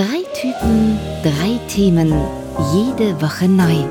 [0.00, 2.10] Drei Typen, drei Themen,
[2.72, 3.84] jede Woche neu.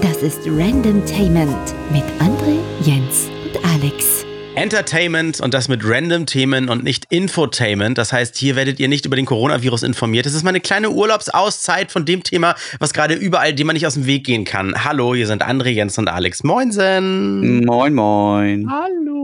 [0.00, 1.56] Das ist Random Tainment
[1.92, 4.26] mit André, Jens und Alex.
[4.56, 7.96] Entertainment und das mit random Themen und nicht Infotainment.
[7.96, 10.26] Das heißt, hier werdet ihr nicht über den Coronavirus informiert.
[10.26, 13.94] Das ist meine kleine Urlaubsauszeit von dem Thema, was gerade überall, dem man nicht aus
[13.94, 14.84] dem Weg gehen kann.
[14.84, 16.42] Hallo, hier sind André, Jens und Alex.
[16.42, 17.64] Moinsen.
[17.64, 18.68] Moin, moin.
[18.68, 19.21] Hallo.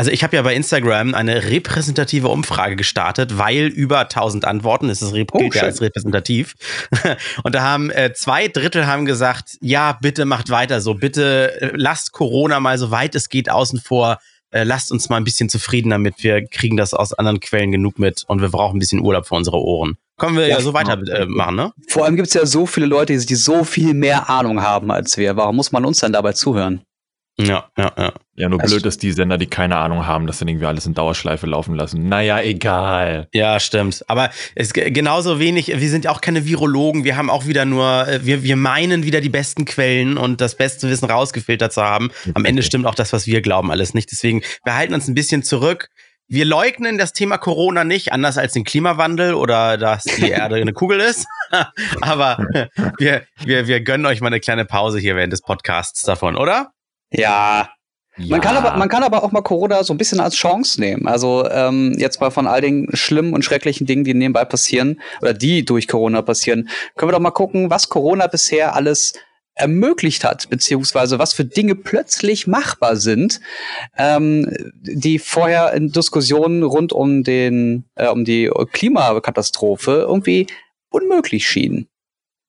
[0.00, 5.02] Also ich habe ja bei Instagram eine repräsentative Umfrage gestartet, weil über 1000 Antworten, das
[5.02, 6.54] ist oh, gilt ja als repräsentativ.
[7.42, 11.72] Und da haben äh, zwei Drittel haben gesagt, ja, bitte macht weiter so, bitte äh,
[11.74, 14.16] lasst Corona mal so weit es geht außen vor
[14.52, 16.14] äh, lasst uns mal ein bisschen zufrieden damit.
[16.24, 19.34] Wir kriegen das aus anderen Quellen genug mit und wir brauchen ein bisschen Urlaub für
[19.34, 19.98] unsere Ohren.
[20.16, 21.72] Können wir ja, ja so weitermachen, äh, ne?
[21.88, 25.18] Vor allem gibt es ja so viele Leute, die so viel mehr Ahnung haben als
[25.18, 25.36] wir.
[25.36, 26.86] Warum muss man uns dann dabei zuhören?
[27.46, 28.12] Ja, ja, ja.
[28.40, 30.86] Ja, nur also, blöd, dass die Sender, die keine Ahnung haben, das dann irgendwie alles
[30.86, 32.08] in Dauerschleife laufen lassen.
[32.08, 33.28] Naja, egal.
[33.34, 34.02] Ja, stimmt.
[34.08, 37.66] Aber es ist genauso wenig, wir sind ja auch keine Virologen, wir haben auch wieder
[37.66, 41.82] nur, äh, wir, wir meinen wieder die besten Quellen und das beste Wissen rausgefiltert zu
[41.82, 42.10] haben.
[42.32, 44.10] Am Ende stimmt auch das, was wir glauben, alles nicht.
[44.10, 45.90] Deswegen, wir halten uns ein bisschen zurück.
[46.26, 50.72] Wir leugnen das Thema Corona nicht, anders als den Klimawandel oder dass die Erde eine
[50.72, 51.26] Kugel ist.
[52.00, 52.38] Aber
[52.98, 56.70] wir, wir, wir gönnen euch mal eine kleine Pause hier während des Podcasts davon, oder?
[57.10, 57.70] Ja,
[58.16, 58.36] ja.
[58.36, 61.06] Man, kann aber, man kann aber auch mal Corona so ein bisschen als Chance nehmen.
[61.06, 65.32] Also ähm, jetzt mal von all den schlimmen und schrecklichen Dingen, die nebenbei passieren oder
[65.32, 69.14] die durch Corona passieren, können wir doch mal gucken, was Corona bisher alles
[69.54, 73.40] ermöglicht hat, beziehungsweise was für Dinge plötzlich machbar sind,
[73.96, 74.50] ähm,
[74.80, 80.46] die vorher in Diskussionen rund um den äh, um die Klimakatastrophe irgendwie
[80.90, 81.88] unmöglich schienen.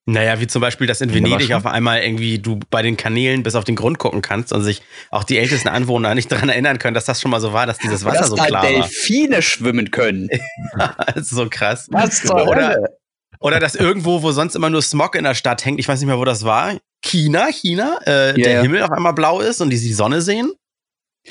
[0.07, 3.53] Naja, wie zum Beispiel, dass in Venedig auf einmal irgendwie du bei den Kanälen bis
[3.53, 6.95] auf den Grund gucken kannst und sich auch die ältesten Anwohner nicht daran erinnern können,
[6.95, 8.88] dass das schon mal so war, dass dieses Wasser dass so klar Delfine war.
[8.88, 10.30] Delfine schwimmen können.
[11.05, 11.88] das ist so krass.
[11.91, 12.77] Was zur oder,
[13.39, 16.08] oder dass irgendwo, wo sonst immer nur Smog in der Stadt hängt, ich weiß nicht
[16.08, 18.33] mehr, wo das war, China, China, äh, yeah.
[18.36, 20.52] der Himmel auf einmal blau ist und die die Sonne sehen.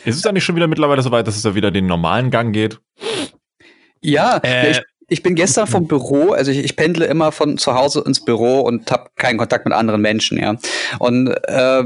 [0.04, 2.52] Ist es eigentlich schon wieder mittlerweile so weit, dass es da wieder den normalen Gang
[2.52, 2.78] geht?
[4.00, 7.74] Ja, äh, ich, ich bin gestern vom Büro, also ich, ich pendle immer von zu
[7.74, 10.56] Hause ins Büro und habe keinen Kontakt mit anderen Menschen, ja.
[11.00, 11.82] Und äh,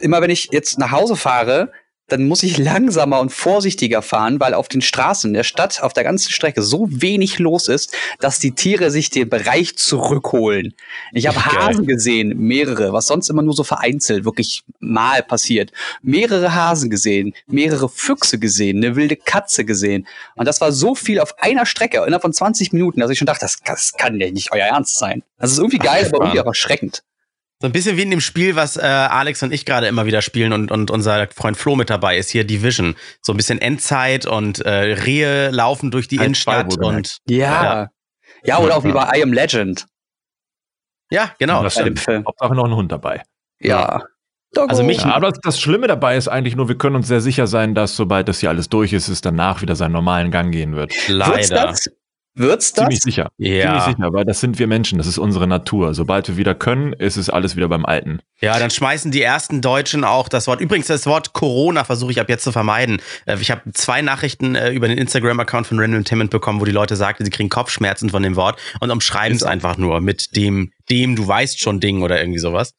[0.00, 1.70] immer wenn ich jetzt nach Hause fahre,
[2.08, 6.04] dann muss ich langsamer und vorsichtiger fahren, weil auf den Straßen der Stadt auf der
[6.04, 10.74] ganzen Strecke so wenig los ist, dass die Tiere sich den Bereich zurückholen.
[11.12, 15.72] Ich habe Hasen gesehen, mehrere, was sonst immer nur so vereinzelt wirklich mal passiert.
[16.02, 20.06] Mehrere Hasen gesehen, mehrere Füchse gesehen, eine wilde Katze gesehen.
[20.36, 23.26] Und das war so viel auf einer Strecke, innerhalb von 20 Minuten, dass ich schon
[23.26, 25.22] dachte, das, das kann ja nicht euer Ernst sein.
[25.38, 27.02] Das ist irgendwie geil, aber irgendwie auch erschreckend.
[27.64, 30.20] So ein bisschen wie in dem Spiel, was äh, Alex und ich gerade immer wieder
[30.20, 32.94] spielen und, und unser Freund Flo mit dabei ist, hier Division.
[33.22, 37.20] So ein bisschen Endzeit und äh, Rehe laufen durch die Innenstadt und.
[37.26, 37.64] Ja.
[37.64, 37.88] ja.
[38.42, 39.86] Ja, oder auch wie bei I Am Legend.
[41.08, 41.62] Ja, genau.
[41.62, 42.06] Das stimmt.
[42.06, 43.22] Hauptsache noch ein Hund dabei.
[43.60, 44.02] Ja.
[44.54, 44.62] ja.
[44.68, 47.46] Also mich, ja, aber das Schlimme dabei ist eigentlich nur, wir können uns sehr sicher
[47.46, 50.76] sein, dass sobald das hier alles durch ist, es danach wieder seinen normalen Gang gehen
[50.76, 50.92] wird.
[51.08, 51.34] Leider.
[51.34, 51.88] Wird's das?
[52.36, 53.30] Ziemlich sicher.
[53.38, 53.62] Ja.
[53.62, 55.94] Ziemlich sicher, weil das sind wir Menschen, das ist unsere Natur.
[55.94, 58.20] Sobald wir wieder können, ist es alles wieder beim Alten.
[58.40, 60.60] Ja, dann schmeißen die ersten Deutschen auch das Wort.
[60.60, 63.00] Übrigens, das Wort Corona versuche ich ab jetzt zu vermeiden.
[63.26, 66.72] Äh, ich habe zwei Nachrichten äh, über den Instagram-Account von Random Entertainment bekommen, wo die
[66.72, 70.72] Leute sagten, sie kriegen Kopfschmerzen von dem Wort und umschreiben es einfach nur mit dem,
[70.90, 72.74] dem, du weißt schon Ding oder irgendwie sowas.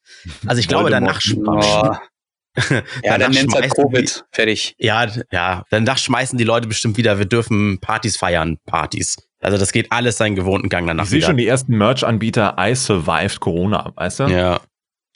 [0.46, 1.22] Also ich glaube, danach.
[1.46, 1.96] Oh.
[3.04, 4.16] ja, dann nennt halt Covid.
[4.16, 4.76] Die, Fertig.
[4.78, 5.64] Ja, ja.
[5.70, 8.58] Danach schmeißen die Leute bestimmt wieder, wir dürfen Partys feiern.
[8.66, 9.18] Partys.
[9.46, 11.04] Also das geht alles seinen gewohnten Gang danach.
[11.04, 14.24] Ich sehe schon die ersten Merch-Anbieter, I survived Corona, weißt du?
[14.24, 14.60] Ja.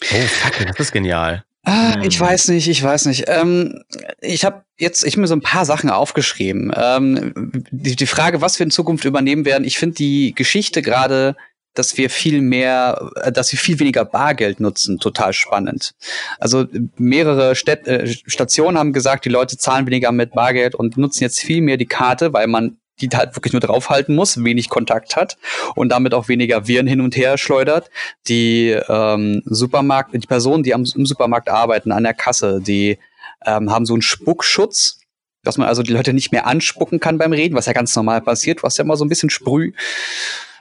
[0.04, 1.44] Oh, fuck, das ist genial.
[1.64, 3.26] Ah, ich weiß nicht, ich weiß nicht.
[3.28, 3.84] Ähm,
[4.22, 6.72] ich habe jetzt, ich habe mir so ein paar Sachen aufgeschrieben.
[6.76, 7.34] Ähm,
[7.72, 11.36] die, die Frage, was wir in Zukunft übernehmen werden, ich finde die Geschichte gerade,
[11.74, 15.96] dass wir viel mehr, äh, dass wir viel weniger Bargeld nutzen, total spannend.
[16.40, 16.66] Also
[16.98, 21.40] mehrere Städt, äh, Stationen haben gesagt, die Leute zahlen weniger mit Bargeld und nutzen jetzt
[21.40, 25.38] viel mehr die Karte, weil man die halt wirklich nur draufhalten muss, wenig Kontakt hat
[25.76, 27.90] und damit auch weniger Viren hin und her schleudert.
[28.28, 32.98] Die ähm, Supermarkt, die Personen, die am, im Supermarkt arbeiten, an der Kasse, die
[33.46, 35.00] ähm, haben so einen Spuckschutz,
[35.44, 38.22] dass man also die Leute nicht mehr anspucken kann beim Reden, was ja ganz normal
[38.22, 38.60] passiert.
[38.60, 39.74] Du hast ja immer so ein bisschen Sprüh,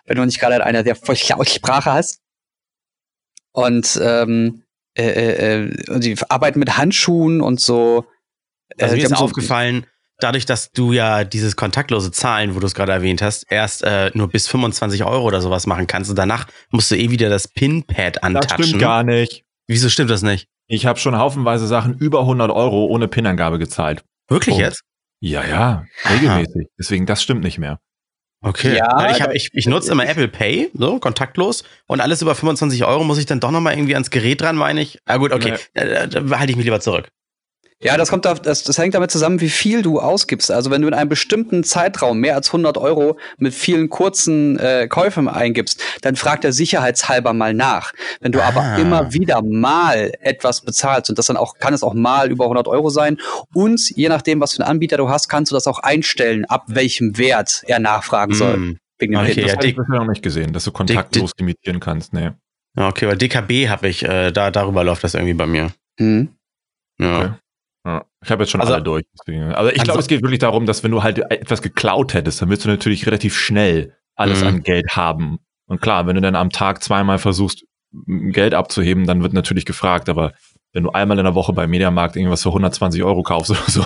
[0.06, 2.20] wenn du nicht gerade einer der Sprache hast.
[3.52, 4.62] Und ähm,
[4.99, 8.05] äh, äh, äh, die arbeiten mit Handschuhen und so.
[8.81, 9.87] Also mir ist so aufgefallen,
[10.19, 14.11] dadurch, dass du ja dieses kontaktlose Zahlen, wo du es gerade erwähnt hast, erst äh,
[14.15, 17.49] nur bis 25 Euro oder sowas machen kannst und danach musst du eh wieder das
[17.49, 18.59] PIN-Pad antatschen.
[18.59, 19.44] Das stimmt gar nicht.
[19.67, 20.49] Wieso stimmt das nicht?
[20.67, 24.05] Ich habe schon haufenweise Sachen über 100 Euro ohne PIN-Angabe gezahlt.
[24.29, 24.67] Wirklich Punkt.
[24.67, 24.82] jetzt?
[25.20, 26.67] Ja, ja, regelmäßig.
[26.67, 26.75] Aha.
[26.79, 27.81] Deswegen, das stimmt nicht mehr.
[28.41, 28.76] Okay.
[28.76, 31.64] Ja, ich, hab, ich, ich nutze immer Apple Pay, so kontaktlos.
[31.87, 34.81] Und alles über 25 Euro muss ich dann doch nochmal irgendwie ans Gerät dran, meine
[34.81, 34.99] ich.
[35.06, 35.56] Ah gut, okay.
[35.75, 37.09] Da, da halte ich mich lieber zurück.
[37.80, 40.50] Ja, das kommt auf, das, das hängt damit zusammen, wie viel du ausgibst.
[40.50, 44.88] Also wenn du in einem bestimmten Zeitraum mehr als 100 Euro mit vielen kurzen äh,
[44.88, 47.92] Käufen eingibst, dann fragt er sicherheitshalber mal nach.
[48.20, 48.48] Wenn du ah.
[48.48, 52.46] aber immer wieder mal etwas bezahlst und das dann auch kann es auch mal über
[52.46, 53.19] 100 Euro sein
[53.54, 56.64] und je nachdem, was für einen Anbieter du hast, kannst du das auch einstellen, ab
[56.66, 58.56] welchem Wert er nachfragen soll.
[58.56, 58.78] Mm.
[58.98, 61.78] Wegen dem okay, das ja, habe ich bisher noch nicht gesehen, dass du kontaktlos limitieren
[61.78, 62.12] kannst.
[62.12, 62.30] Nee.
[62.75, 65.70] Okay, weil DKB habe ich, äh, da darüber läuft das irgendwie bei mir.
[66.00, 66.30] Mhm.
[66.98, 67.19] Ja.
[67.19, 67.30] Okay.
[67.86, 69.04] Ja, ich habe jetzt schon also, alle durch.
[69.19, 69.52] Deswegen.
[69.52, 72.50] Also ich glaube, es geht wirklich darum, dass wenn du halt etwas geklaut hättest, dann
[72.50, 74.48] willst du natürlich relativ schnell alles mhm.
[74.48, 75.38] an Geld haben.
[75.66, 77.64] Und klar, wenn du dann am Tag zweimal versuchst,
[78.06, 80.32] Geld abzuheben, dann wird natürlich gefragt, aber
[80.72, 83.82] wenn du einmal in der Woche beim Mediamarkt irgendwas für 120 Euro kaufst oder so,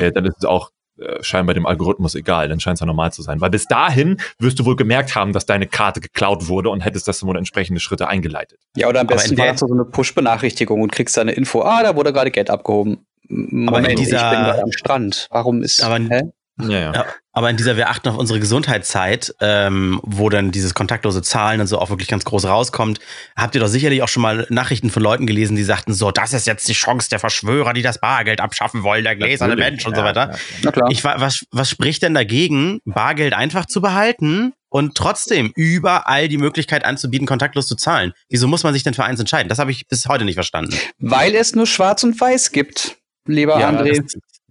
[0.00, 3.12] äh, dann ist es auch äh, scheinbar dem Algorithmus egal, dann scheint es ja normal
[3.12, 3.40] zu sein.
[3.40, 7.08] Weil bis dahin wirst du wohl gemerkt haben, dass deine Karte geklaut wurde und hättest
[7.08, 8.60] das wohl entsprechende Schritte eingeleitet.
[8.76, 11.96] Ja, oder am besten war so eine Push-Benachrichtigung und kriegst da eine Info, ah, da
[11.96, 13.06] wurde gerade Geld abgehoben.
[13.34, 15.26] Moment, aber in dieser, ich bin gerade am Strand.
[15.30, 15.82] Warum ist.
[15.82, 16.22] Aber, hä?
[16.62, 17.06] Ja, ja.
[17.32, 21.66] aber in dieser Wir achten auf unsere Gesundheitszeit, ähm, wo dann dieses kontaktlose Zahlen und
[21.66, 23.00] so auch wirklich ganz groß rauskommt,
[23.34, 26.32] habt ihr doch sicherlich auch schon mal Nachrichten von Leuten gelesen, die sagten, so, das
[26.32, 29.92] ist jetzt die Chance der Verschwörer, die das Bargeld abschaffen wollen, der gläserne Mensch und
[29.92, 30.30] ja, so weiter.
[30.30, 30.90] Ja, Na klar.
[30.92, 36.84] Ich, was, was spricht denn dagegen, Bargeld einfach zu behalten und trotzdem überall die Möglichkeit
[36.84, 38.12] anzubieten, kontaktlos zu zahlen?
[38.28, 39.48] Wieso muss man sich denn für eins entscheiden?
[39.48, 40.76] Das habe ich bis heute nicht verstanden.
[40.98, 44.04] Weil es nur schwarz und weiß gibt lieber ja, André.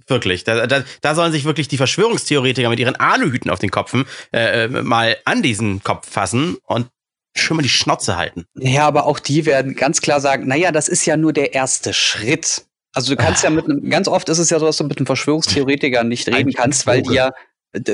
[0.07, 0.43] Wirklich.
[0.43, 4.65] Da, da, da sollen sich wirklich die Verschwörungstheoretiker mit ihren Aluhüten auf den Kopfen äh,
[4.65, 6.89] äh, mal an diesen Kopf fassen und
[7.35, 8.45] schon mal die Schnauze halten.
[8.55, 11.93] Ja, aber auch die werden ganz klar sagen, naja, das ist ja nur der erste
[11.93, 12.65] Schritt.
[12.93, 13.47] Also du kannst ah.
[13.47, 16.27] ja mit einem, ganz oft ist es ja so, dass du mit einem Verschwörungstheoretiker nicht
[16.27, 17.31] reden Ein kannst, weil die ja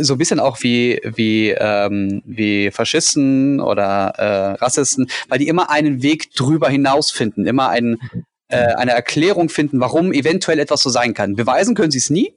[0.01, 5.69] so ein bisschen auch wie wie ähm, wie Faschisten oder äh, Rassisten, weil die immer
[5.69, 7.97] einen Weg drüber hinaus finden, immer einen
[8.49, 11.35] äh, eine Erklärung finden, warum eventuell etwas so sein kann.
[11.35, 12.35] Beweisen können sie es nie,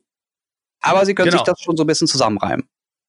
[0.80, 1.44] aber sie können genau.
[1.44, 2.68] sich das schon so ein bisschen zusammenreimen.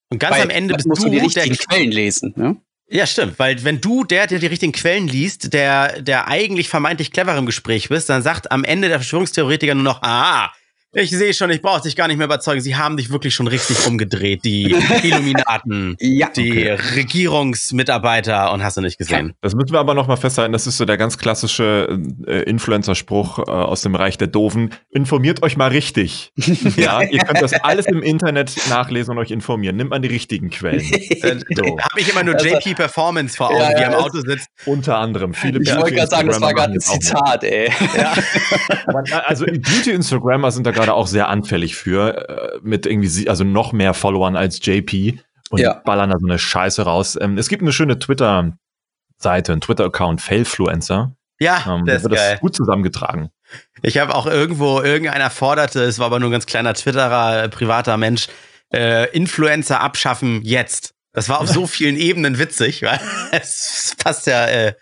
[0.09, 2.33] Und ganz weil, am Ende bist musst du die richtigen Quellen lesen.
[2.35, 2.57] Ne?
[2.89, 7.11] Ja, stimmt, weil wenn du der, der die richtigen Quellen liest, der, der eigentlich vermeintlich
[7.11, 10.51] clever im Gespräch bist, dann sagt am Ende der Verschwörungstheoretiker nur noch, ah,
[10.95, 12.61] ich sehe schon, ich brauche dich gar nicht mehr überzeugen.
[12.61, 14.45] Sie haben dich wirklich schon richtig umgedreht.
[14.45, 16.77] Die Illuminaten, ja, die okay.
[16.95, 19.33] Regierungsmitarbeiter und hast du nicht gesehen.
[19.41, 20.53] Das müssen wir aber nochmal festhalten.
[20.53, 24.69] Das ist so der ganz klassische äh, Influencer-Spruch äh, aus dem Reich der Doofen.
[24.91, 26.31] Informiert euch mal richtig.
[26.77, 29.75] ja, ihr könnt das alles im Internet nachlesen und euch informieren.
[29.75, 30.81] Nimmt man die richtigen Quellen.
[30.93, 31.63] Äh, so.
[31.79, 34.47] Habe ich immer nur also JP Performance vor Augen, ja, ja, die am Auto sitzt.
[34.65, 35.33] Unter anderem.
[35.33, 37.71] Viele ich wollte gerade sagen, das war gerade ein Zitat, ey.
[37.97, 38.13] Ja.
[39.25, 43.73] also Beauty-Instagrammer sind da gerade gerade auch sehr anfällig für, äh, mit irgendwie, also noch
[43.73, 45.19] mehr Followern als JP
[45.49, 45.81] und ja.
[45.85, 47.17] ballern da so eine Scheiße raus.
[47.19, 51.15] Ähm, es gibt eine schöne Twitter-Seite, ein Twitter-Account, Failfluencer.
[51.39, 52.31] Ja, ähm, das ist wird geil.
[52.33, 53.29] das gut zusammengetragen.
[53.81, 57.49] Ich habe auch irgendwo, irgendeiner forderte, es war aber nur ein ganz kleiner Twitterer, äh,
[57.49, 58.27] privater Mensch,
[58.73, 60.95] äh, Influencer abschaffen jetzt.
[61.13, 62.99] Das war auf so vielen Ebenen witzig, weil
[63.31, 64.73] es passt ja äh,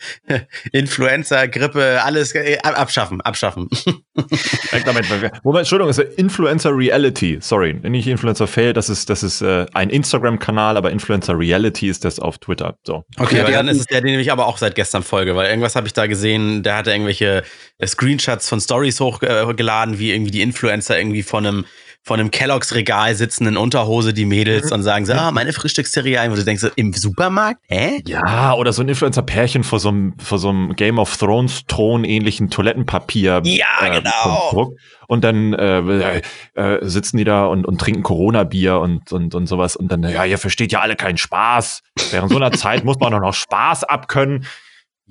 [0.71, 3.69] Influenza, Grippe, alles äh, abschaffen, abschaffen.
[4.85, 7.37] Moment, Moment, Entschuldigung, ist Influencer Reality.
[7.41, 12.05] Sorry, nicht Influencer Fail, das ist das ist äh, ein Instagram-Kanal, aber Influencer Reality ist
[12.05, 12.77] das auf Twitter.
[12.85, 13.03] So.
[13.17, 15.75] Okay, weil dann ist es der, den ich aber auch seit gestern folge, weil irgendwas
[15.75, 17.43] habe ich da gesehen, der hatte irgendwelche
[17.77, 21.65] äh, Screenshots von Stories hochgeladen, wie irgendwie die Influencer irgendwie von einem
[22.03, 24.77] von einem Kelloggs Regal sitzen in Unterhose die Mädels mhm.
[24.77, 27.61] und sagen so, ah, meine Frühstückszerealien, wo du denkst, im Supermarkt?
[27.67, 28.01] Hä?
[28.07, 32.03] Ja, oder so ein Influencer-Pärchen vor so einem, vor so einem Game of Thrones Thron
[32.03, 33.41] ähnlichen Toilettenpapier.
[33.45, 34.73] Ja, äh, genau.
[35.07, 36.21] Und dann äh,
[36.55, 39.75] äh, sitzen die da und, und trinken Corona-Bier und, und, und sowas.
[39.75, 41.83] Und dann, ja, ihr versteht ja alle keinen Spaß.
[42.11, 44.45] Während so einer Zeit muss man doch noch Spaß abkönnen.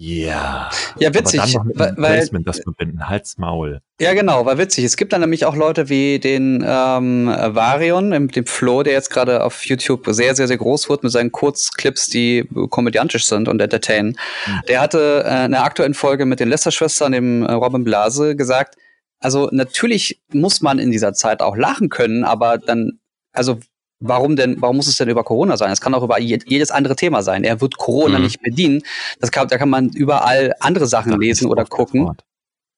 [0.02, 0.70] Ja.
[0.98, 1.40] Ja, witzig.
[1.40, 3.06] Aber dann noch mit weil, Placement das verbinden.
[3.06, 3.82] Halt's Maul.
[4.00, 4.86] Ja, genau, war witzig.
[4.86, 9.44] Es gibt dann nämlich auch Leute wie den ähm, Varion, dem Flo, der jetzt gerade
[9.44, 14.16] auf YouTube sehr, sehr, sehr groß wird mit seinen Kurzclips, die komödiantisch sind und entertainen.
[14.46, 14.60] Mhm.
[14.68, 18.76] Der hatte äh, eine aktuellen Folge mit den Lester-Schwestern, dem äh, Robin Blase, gesagt,
[19.18, 23.00] also natürlich muss man in dieser Zeit auch lachen können, aber dann,
[23.32, 23.58] also
[24.00, 25.70] warum denn, warum muss es denn über Corona sein?
[25.70, 27.44] Es kann auch über jedes andere Thema sein.
[27.44, 28.24] Er wird Corona mhm.
[28.24, 28.82] nicht bedienen.
[29.20, 32.10] Das kann, da kann man überall andere Sachen Sag lesen oder gucken.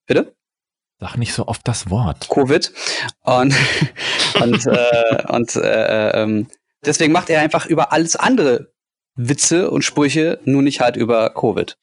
[0.07, 0.35] Bitte?
[1.01, 2.29] Sag nicht so oft das Wort.
[2.29, 2.73] Covid.
[3.23, 3.55] Und,
[4.41, 6.49] und, äh, und äh, ähm,
[6.85, 8.73] deswegen macht er einfach über alles andere
[9.15, 11.77] Witze und Sprüche, nur nicht halt über Covid.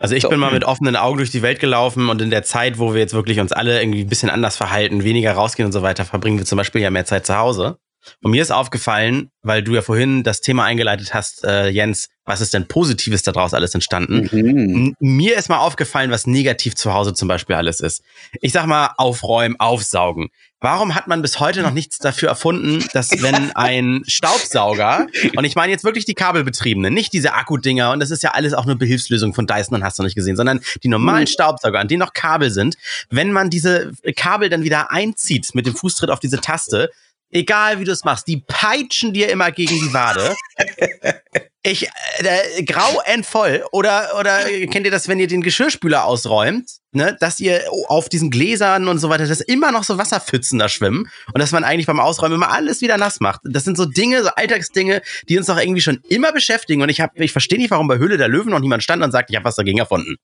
[0.00, 0.28] Also ich so.
[0.28, 3.00] bin mal mit offenen Augen durch die Welt gelaufen und in der Zeit, wo wir
[3.00, 6.38] jetzt wirklich uns alle irgendwie ein bisschen anders verhalten, weniger rausgehen und so weiter, verbringen
[6.38, 7.78] wir zum Beispiel ja mehr Zeit zu Hause.
[8.22, 12.42] Und mir ist aufgefallen, weil du ja vorhin das Thema eingeleitet hast, äh, Jens, was
[12.42, 14.28] ist denn Positives daraus alles entstanden?
[14.30, 14.94] Mhm.
[15.00, 18.02] Mir ist mal aufgefallen, was negativ zu Hause zum Beispiel alles ist.
[18.42, 20.28] Ich sag mal, aufräumen, aufsaugen.
[20.60, 25.54] Warum hat man bis heute noch nichts dafür erfunden, dass wenn ein Staubsauger, und ich
[25.54, 28.76] meine jetzt wirklich die kabelbetriebenen, nicht diese Akkudinger, und das ist ja alles auch nur
[28.76, 31.28] Behilfslösung von Dyson und hast du nicht gesehen, sondern die normalen mhm.
[31.28, 32.76] Staubsauger, an denen noch Kabel sind,
[33.08, 36.90] wenn man diese Kabel dann wieder einzieht mit dem Fußtritt auf diese Taste,
[37.30, 40.34] egal wie du es machst, die peitschen dir immer gegen die Wade.
[41.64, 41.86] Ich,
[42.18, 43.64] äh, grau and voll.
[43.72, 48.30] Oder, oder kennt ihr das, wenn ihr den Geschirrspüler ausräumt, ne, dass ihr auf diesen
[48.30, 51.86] Gläsern und so weiter, dass immer noch so Wasserpfützen da schwimmen und dass man eigentlich
[51.86, 53.40] beim Ausräumen immer alles wieder nass macht.
[53.44, 56.80] Das sind so Dinge, so Alltagsdinge, die uns doch irgendwie schon immer beschäftigen.
[56.80, 59.10] Und ich hab, ich verstehe nicht, warum bei Höhle der Löwen noch niemand stand und
[59.10, 60.16] sagt, ich habe was dagegen erfunden.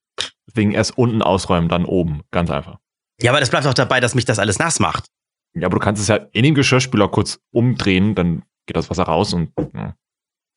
[0.49, 2.23] Deswegen erst unten ausräumen, dann oben.
[2.31, 2.79] Ganz einfach.
[3.21, 5.07] Ja, aber das bleibt auch dabei, dass mich das alles nass macht.
[5.55, 9.05] Ja, aber du kannst es ja in dem Geschirrspüler kurz umdrehen, dann geht das Wasser
[9.05, 9.53] raus und.
[9.75, 9.95] Ja.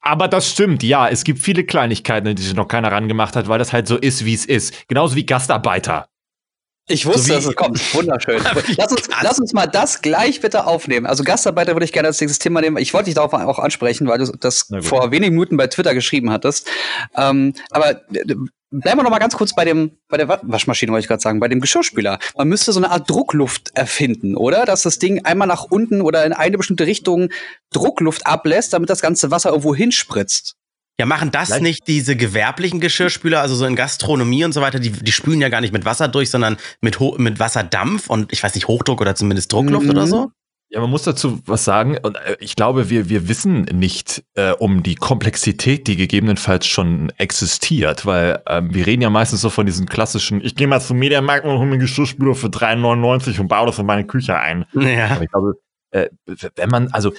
[0.01, 1.09] Aber das stimmt, ja.
[1.09, 4.25] Es gibt viele Kleinigkeiten, die sich noch keiner rangemacht hat, weil das halt so ist,
[4.25, 4.87] wie es ist.
[4.87, 6.07] Genauso wie Gastarbeiter.
[6.89, 7.93] Ich wusste, so dass es kommt.
[7.93, 8.41] Wunderschön.
[8.77, 11.05] lass, uns, lass uns mal das gleich bitte aufnehmen.
[11.05, 12.77] Also Gastarbeiter würde ich gerne als nächstes Thema nehmen.
[12.77, 16.31] Ich wollte dich darauf auch ansprechen, weil du das vor wenigen Minuten bei Twitter geschrieben
[16.31, 16.69] hattest.
[17.15, 18.35] Ähm, aber äh,
[18.69, 21.39] Bleiben wir noch mal ganz kurz bei dem, bei der Waschmaschine, wollte ich gerade sagen,
[21.39, 22.19] bei dem Geschirrspüler.
[22.35, 24.65] Man müsste so eine Art Druckluft erfinden, oder?
[24.65, 27.29] Dass das Ding einmal nach unten oder in eine bestimmte Richtung
[27.71, 30.55] Druckluft ablässt, damit das ganze Wasser irgendwo hinspritzt.
[30.99, 31.63] Ja, machen das Vielleicht.
[31.63, 35.49] nicht diese gewerblichen Geschirrspüler, also so in Gastronomie und so weiter, die, die spülen ja
[35.49, 39.15] gar nicht mit Wasser durch, sondern mit, mit Wasserdampf und ich weiß nicht, Hochdruck oder
[39.15, 39.91] zumindest Druckluft mhm.
[39.91, 40.31] oder so?
[40.69, 41.97] Ja, man muss dazu was sagen.
[42.01, 47.09] Und äh, ich glaube, wir, wir wissen nicht äh, um die Komplexität, die gegebenenfalls schon
[47.17, 50.97] existiert, weil ähm, wir reden ja meistens so von diesen klassischen, ich gehe mal zum
[50.97, 54.65] Mediamarkt und hole mir einen Geschirrspüler für 3,99 und baue das in meine Küche ein.
[54.73, 55.11] Ja.
[55.11, 55.53] Aber ich glaube,
[55.91, 56.09] äh,
[56.55, 57.13] wenn man, also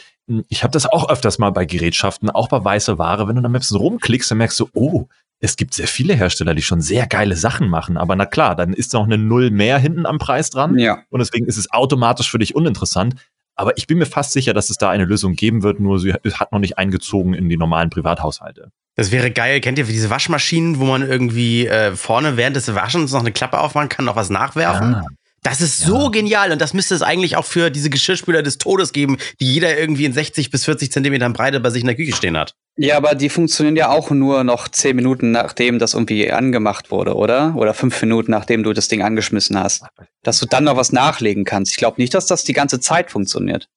[0.48, 3.48] ich habe das auch öfters mal bei Gerätschaften, auch bei weiße Ware, wenn du da
[3.48, 5.06] ein bisschen rumklickst, dann merkst du, oh,
[5.40, 8.72] es gibt sehr viele Hersteller, die schon sehr geile Sachen machen, aber na klar, dann
[8.72, 10.78] ist noch eine Null mehr hinten am Preis dran.
[10.78, 10.98] Ja.
[11.10, 13.14] Und deswegen ist es automatisch für dich uninteressant.
[13.58, 16.12] Aber ich bin mir fast sicher, dass es da eine Lösung geben wird, nur sie
[16.14, 18.70] hat noch nicht eingezogen in die normalen Privathaushalte.
[18.94, 19.60] Das wäre geil.
[19.60, 23.58] Kennt ihr diese Waschmaschinen, wo man irgendwie äh, vorne während des Waschens noch eine Klappe
[23.58, 24.92] aufmachen kann, noch was nachwerfen?
[24.92, 25.04] Ja.
[25.42, 25.86] Das ist ja.
[25.86, 29.52] so genial und das müsste es eigentlich auch für diese Geschirrspüler des Todes geben, die
[29.52, 32.54] jeder irgendwie in 60 bis 40 Zentimetern Breite bei sich in der Küche stehen hat.
[32.76, 37.14] Ja, aber die funktionieren ja auch nur noch 10 Minuten, nachdem das irgendwie angemacht wurde,
[37.14, 37.54] oder?
[37.56, 39.84] Oder 5 Minuten, nachdem du das Ding angeschmissen hast.
[40.22, 41.72] Dass du dann noch was nachlegen kannst.
[41.72, 43.68] Ich glaube nicht, dass das die ganze Zeit funktioniert.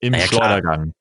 [0.00, 0.92] Im ja, Schleudergang.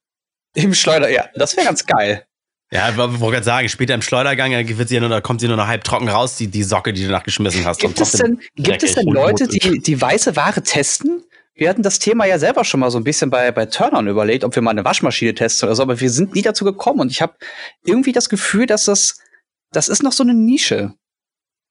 [0.53, 2.25] Im Schleuder, ja, das wäre ganz geil.
[2.71, 5.47] Ja, ich wollte gerade sagen, später im Schleudergang wird sie ja nur, da kommt sie
[5.47, 7.79] nur noch halb trocken raus, die, die Socke, die du nachgeschmissen hast.
[7.79, 11.23] Gibt, es denn, gibt es denn Leute, die die weiße Ware testen?
[11.53, 14.43] Wir hatten das Thema ja selber schon mal so ein bisschen bei, bei Turnern überlegt,
[14.43, 17.11] ob wir mal eine Waschmaschine testen oder so, aber wir sind nie dazu gekommen und
[17.11, 17.35] ich habe
[17.85, 19.19] irgendwie das Gefühl, dass das,
[19.71, 20.93] das ist noch so eine Nische.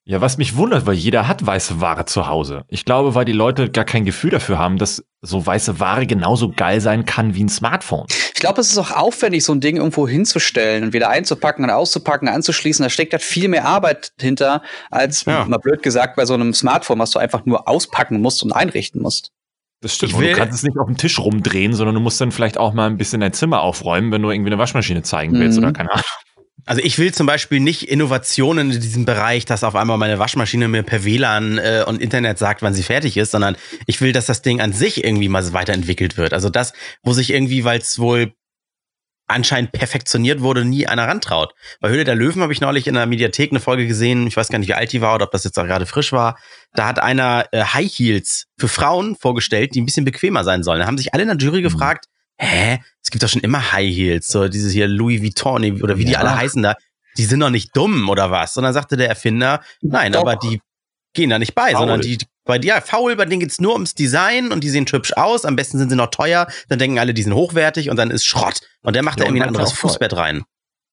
[0.07, 2.65] Ja, was mich wundert, weil jeder hat weiße Ware zu Hause.
[2.69, 6.53] Ich glaube, weil die Leute gar kein Gefühl dafür haben, dass so weiße Ware genauso
[6.55, 8.07] geil sein kann wie ein Smartphone.
[8.09, 11.71] Ich glaube, es ist auch aufwendig, so ein Ding irgendwo hinzustellen und wieder einzupacken und
[11.71, 12.83] auszupacken, anzuschließen.
[12.83, 15.47] Da steckt halt viel mehr Arbeit hinter, als ja.
[15.47, 19.01] mal blöd gesagt bei so einem Smartphone, was du einfach nur auspacken musst und einrichten
[19.01, 19.33] musst.
[19.81, 20.13] Das stimmt.
[20.13, 22.87] du kannst es nicht auf dem Tisch rumdrehen, sondern du musst dann vielleicht auch mal
[22.91, 25.65] ein bisschen dein Zimmer aufräumen, wenn du irgendwie eine Waschmaschine zeigen willst mhm.
[25.65, 26.05] oder keine Ahnung.
[26.67, 30.69] Also ich will zum Beispiel nicht Innovationen in diesem Bereich, dass auf einmal meine Waschmaschine
[30.69, 33.57] mir per WLAN äh, und Internet sagt, wann sie fertig ist, sondern
[33.87, 36.33] ich will, dass das Ding an sich irgendwie mal weiterentwickelt wird.
[36.33, 38.33] Also das, wo sich irgendwie, weil es wohl
[39.27, 41.55] anscheinend perfektioniert wurde, nie einer rantraut.
[41.81, 44.49] Bei Höhle der Löwen habe ich neulich in der Mediathek eine Folge gesehen, ich weiß
[44.49, 46.39] gar nicht, wie alt die war oder ob das jetzt auch gerade frisch war.
[46.75, 50.81] Da hat einer äh, High Heels für Frauen vorgestellt, die ein bisschen bequemer sein sollen.
[50.81, 51.65] Da haben sich alle in der Jury mhm.
[51.65, 52.07] gefragt,
[52.39, 56.03] hä, es gibt doch schon immer High Heels, so dieses hier Louis Vuitton oder wie
[56.05, 56.09] ja.
[56.09, 56.75] die alle heißen da,
[57.17, 58.57] die sind doch nicht dumm oder was.
[58.57, 60.21] Und dann sagte der Erfinder, nein, doch.
[60.21, 60.61] aber die
[61.13, 61.81] gehen da nicht bei, faul.
[61.81, 64.87] sondern die, bei dir, ja, faul, bei denen geht's nur ums Design und die sehen
[64.87, 67.97] hübsch aus, am besten sind sie noch teuer, dann denken alle, die sind hochwertig und
[67.97, 68.61] dann ist Schrott.
[68.83, 70.43] Und der macht ja, da irgendwie ein anderes Fußbett rein.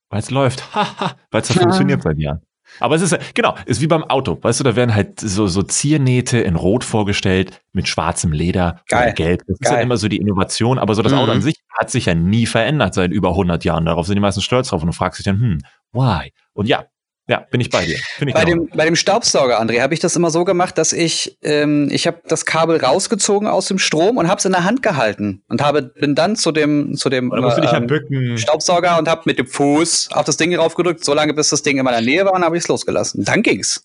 [0.10, 2.42] Weil es läuft, haha, weil es ja funktioniert bei dir.
[2.80, 4.38] Aber es ist, genau, ist wie beim Auto.
[4.42, 9.04] Weißt du, da werden halt so, so Ziernähte in Rot vorgestellt mit schwarzem Leder Geil.
[9.04, 9.42] oder Gelb.
[9.48, 9.72] Das Geil.
[9.72, 10.80] ist ja immer so die Innovation.
[10.80, 11.20] Aber so das mhm.
[11.20, 13.86] Auto an sich hat sich ja nie verändert seit über 100 Jahren.
[13.86, 14.82] Darauf sind die meisten stolz drauf.
[14.82, 15.58] Und du fragst dich dann, hm,
[15.92, 16.32] why?
[16.54, 16.86] Und ja,
[17.32, 17.98] ja, bin ich bei dir.
[18.20, 21.38] Ich bei, dem, bei dem Staubsauger, André, habe ich das immer so gemacht, dass ich,
[21.42, 24.84] ähm, ich habe das Kabel rausgezogen aus dem Strom und habe es in der Hand
[24.84, 29.48] gehalten und habe bin dann zu dem zu dem äh, Staubsauger und habe mit dem
[29.48, 32.44] Fuß auf das Ding raufgedrückt, so lange bis das Ding in meiner Nähe war und
[32.44, 33.24] habe ich es losgelassen.
[33.24, 33.82] Dann ging's.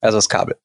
[0.00, 0.56] Also das Kabel.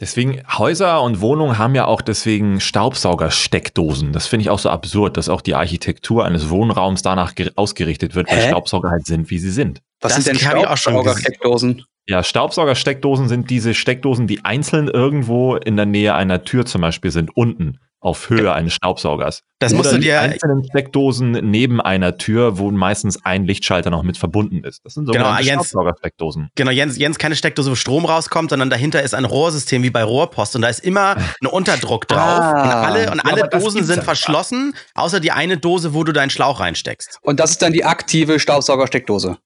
[0.00, 4.12] Deswegen, Häuser und Wohnungen haben ja auch deswegen Staubsaugersteckdosen.
[4.12, 8.30] Das finde ich auch so absurd, dass auch die Architektur eines Wohnraums danach ausgerichtet wird,
[8.30, 9.82] weil Staubsauger halt sind, wie sie sind.
[10.00, 11.84] Was das sind denn Staubsaugersteckdosen?
[12.06, 17.10] Ja, Staubsaugersteckdosen sind diese Steckdosen, die einzeln irgendwo in der Nähe einer Tür zum Beispiel
[17.10, 19.42] sind, unten auf Höhe eines Staubsaugers.
[19.58, 24.16] Das musst du dir einzelnen Steckdosen neben einer Tür, wo meistens ein Lichtschalter noch mit
[24.16, 24.84] verbunden ist.
[24.84, 26.48] Das sind so genau, Staubsaugersteckdosen.
[26.54, 30.02] Genau, Jens, Jens keine Steckdose, wo Strom rauskommt, sondern dahinter ist ein Rohrsystem wie bei
[30.02, 32.20] Rohrpost und da ist immer ein Unterdruck drauf.
[32.20, 36.12] Ah, und alle, und alle ja, Dosen sind verschlossen, außer die eine Dose, wo du
[36.12, 37.18] deinen Schlauch reinsteckst.
[37.22, 39.36] Und das ist dann die aktive Staubsaugersteckdose.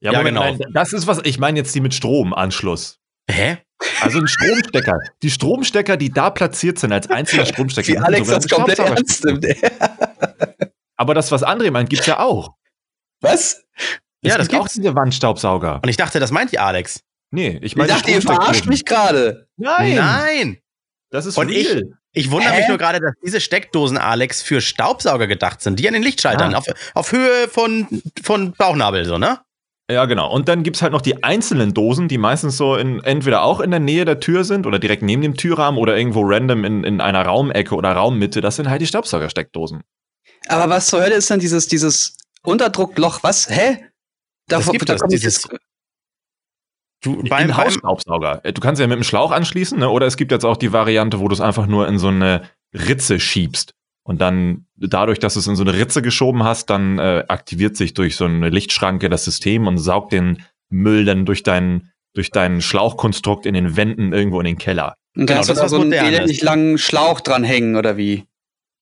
[0.00, 0.50] Ja, ja Moment, genau.
[0.50, 2.98] Nein, das ist was, ich meine jetzt die mit Stromanschluss.
[3.30, 3.58] Hä?
[4.00, 4.98] Also ein Stromstecker.
[5.22, 7.88] Die Stromstecker, die da platziert sind als einzelner Stromstecker.
[7.88, 9.46] Wie Alex das komplett ernst nimmt.
[10.96, 12.54] Aber das, was André meint, gibt's ja auch.
[13.20, 13.64] Was?
[14.22, 15.80] ja, das gibt auch diese Wandstaubsauger.
[15.82, 17.00] Und ich dachte, das meint ihr, Alex.
[17.30, 17.90] Nee, ich meine.
[17.90, 19.48] Ich dachte, ihr verarscht mich gerade.
[19.56, 19.96] Nein.
[19.96, 20.58] Nein.
[21.10, 21.82] Das ist Und real.
[22.12, 22.58] ich, ich wundere Hä?
[22.58, 26.54] mich nur gerade, dass diese Steckdosen, Alex, für Staubsauger gedacht sind, die an den Lichtschaltern,
[26.54, 26.58] ah.
[26.58, 29.40] auf, auf Höhe von, von Bauchnabel, so, ne?
[29.90, 30.32] Ja, genau.
[30.32, 33.60] Und dann gibt es halt noch die einzelnen Dosen, die meistens so in, entweder auch
[33.60, 36.84] in der Nähe der Tür sind oder direkt neben dem Türrahmen oder irgendwo random in,
[36.84, 38.40] in einer Raumecke oder Raummitte.
[38.40, 39.82] Das sind halt die Staubsaugersteckdosen.
[40.48, 43.22] Aber was zur Hölle ist denn dieses, dieses Unterdruckloch?
[43.22, 43.48] Was?
[43.50, 43.78] Hä?
[44.48, 45.48] Da, das gibt da das, dieses,
[47.02, 48.44] Du, beim, beim Hausstaubsauger.
[48.44, 49.90] Äh, du kannst ja mit dem Schlauch anschließen, ne?
[49.90, 52.48] oder es gibt jetzt auch die Variante, wo du es einfach nur in so eine
[52.72, 53.74] Ritze schiebst.
[54.04, 57.76] Und dann dadurch, dass du es in so eine Ritze geschoben hast, dann äh, aktiviert
[57.76, 62.30] sich durch so eine Lichtschranke das System und saugt den Müll dann durch deinen durch
[62.30, 64.96] dein Schlauchkonstrukt in den Wänden irgendwo in den Keller.
[65.16, 68.24] Und dann genau, hast du da so einen elendig langen Schlauch dran hängen oder wie?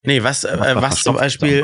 [0.03, 1.63] Nee, was, äh, was zum Beispiel,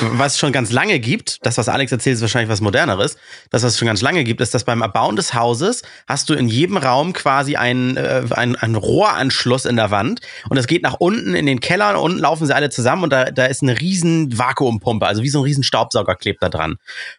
[0.00, 3.18] was schon ganz lange gibt, das, was Alex erzählt, ist wahrscheinlich was Moderneres.
[3.50, 6.34] Das, was es schon ganz lange gibt, ist, dass beim Erbauen des Hauses hast du
[6.34, 10.82] in jedem Raum quasi einen, äh, einen, einen Rohranschluss in der Wand und es geht
[10.82, 13.62] nach unten in den Keller und unten laufen sie alle zusammen und da, da ist
[13.62, 16.76] eine riesen Vakuumpumpe, also wie so ein riesen Staubsauger klebt da dran.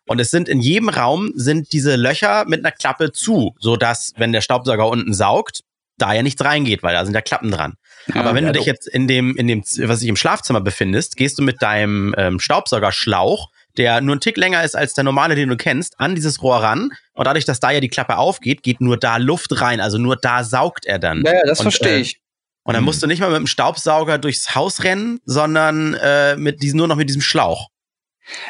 [0.08, 4.14] Und es sind in jedem Raum sind diese Löcher mit einer Klappe zu, so dass
[4.18, 5.62] wenn der Staubsauger unten saugt,
[5.98, 7.74] da ja nichts reingeht, weil da sind ja Klappen dran.
[8.14, 10.62] Ja, Aber wenn ja, du dich jetzt in dem, in dem, was sich im Schlafzimmer
[10.62, 15.04] befindest, gehst du mit deinem ähm, Staubsaugerschlauch, der nur ein Tick länger ist als der
[15.04, 16.92] normale, den du kennst, an dieses Rohr ran.
[17.14, 19.82] Und dadurch, dass da ja die Klappe aufgeht, geht nur da Luft rein.
[19.82, 21.24] Also nur da saugt er dann.
[21.26, 22.20] Ja, das verstehe äh, ich.
[22.64, 26.62] Und dann musst du nicht mal mit dem Staubsauger durchs Haus rennen, sondern äh, mit
[26.62, 27.70] diesem, nur noch mit diesem Schlauch.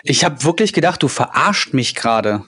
[0.02, 2.44] Ich habe wirklich gedacht, du verarscht mich gerade.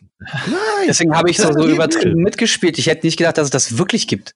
[0.88, 2.80] Deswegen habe ich so, so übertrieben mitgespielt.
[2.80, 4.34] Ich hätte nicht gedacht, dass es das wirklich gibt.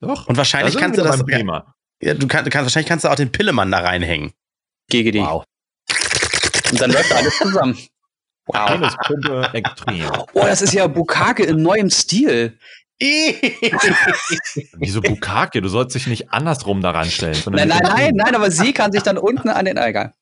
[0.00, 0.26] Doch.
[0.26, 1.24] Und wahrscheinlich kannst du das.
[1.24, 1.74] Thema.
[2.00, 4.32] Ja, du kannst, kannst, wahrscheinlich kannst du auch den Pillemann da reinhängen.
[4.90, 5.18] GGD.
[5.18, 5.44] Wow.
[6.70, 7.78] Und dann läuft alles zusammen.
[8.46, 8.96] Wow.
[10.32, 12.58] Oh, das ist ja Bukake in neuem Stil.
[13.00, 15.60] Wieso Bukake?
[15.60, 17.36] Du sollst dich nicht andersrum daran stellen.
[17.50, 20.14] Nein, nein, nein, nein, aber sie kann sich dann unten an den Egal.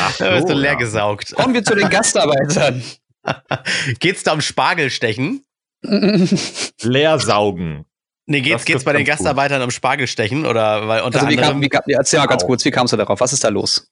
[0.00, 0.78] Ach, da bist du leer ja.
[0.78, 1.34] gesaugt.
[1.34, 2.82] Kommen wir zu den Gastarbeitern.
[4.00, 5.44] Geht's da um Spargelstechen?
[5.82, 7.84] Leer saugen.
[8.26, 9.66] Nee, geht's, geht's bei den Gastarbeitern gut.
[9.66, 11.54] um Spargelstechen oder weil unter also wie anderem.
[11.54, 13.20] Kam, wie kam, erzähl mal ganz kurz, wie kamst du darauf?
[13.20, 13.90] Was ist da los?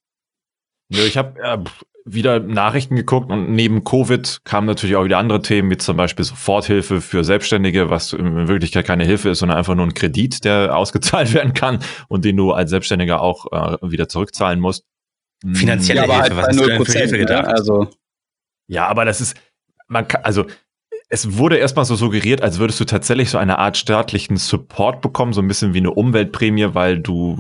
[0.89, 1.59] Nö, ich habe äh,
[2.05, 6.25] wieder Nachrichten geguckt und neben Covid kamen natürlich auch wieder andere Themen, wie zum Beispiel
[6.25, 10.77] Soforthilfe für Selbstständige, was in Wirklichkeit keine Hilfe ist, sondern einfach nur ein Kredit, der
[10.77, 14.85] ausgezahlt werden kann und den du als Selbstständiger auch äh, wieder zurückzahlen musst.
[15.53, 17.47] Finanzielle ja, Hilfe, halt was hast du denn für Hilfe gedacht?
[17.47, 17.55] Ne?
[17.55, 17.89] Also
[18.69, 19.37] ja, aber das ist,
[19.89, 20.47] man kann, also
[21.13, 25.35] es wurde erstmal so suggeriert, als würdest du tatsächlich so eine Art staatlichen Support bekommen,
[25.35, 27.37] so ein bisschen wie eine Umweltprämie, weil du,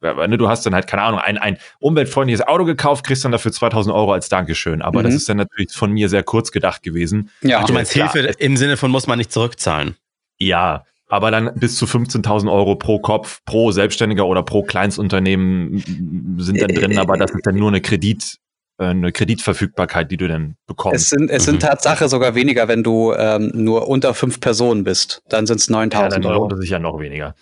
[0.00, 3.52] ne, du hast dann halt, keine Ahnung, ein, ein umweltfreundliches Auto gekauft, kriegst dann dafür
[3.52, 4.80] 2000 Euro als Dankeschön.
[4.80, 5.04] Aber mhm.
[5.04, 7.28] das ist dann natürlich von mir sehr kurz gedacht gewesen.
[7.42, 9.96] Ja, du meinst Hilfe im Sinne von muss man nicht zurückzahlen.
[10.38, 16.62] Ja, aber dann bis zu 15.000 Euro pro Kopf, pro Selbstständiger oder pro Kleinstunternehmen sind
[16.62, 18.49] dann drin, aber das ist dann nur eine Kredit, äh,
[18.80, 21.02] eine Kreditverfügbarkeit, die du denn bekommst.
[21.02, 21.52] Es sind, es mhm.
[21.52, 25.22] sind Tatsache sogar weniger, wenn du ähm, nur unter fünf Personen bist.
[25.28, 27.34] Dann sind es 9000 ja, dann lohnt es sich ja noch weniger.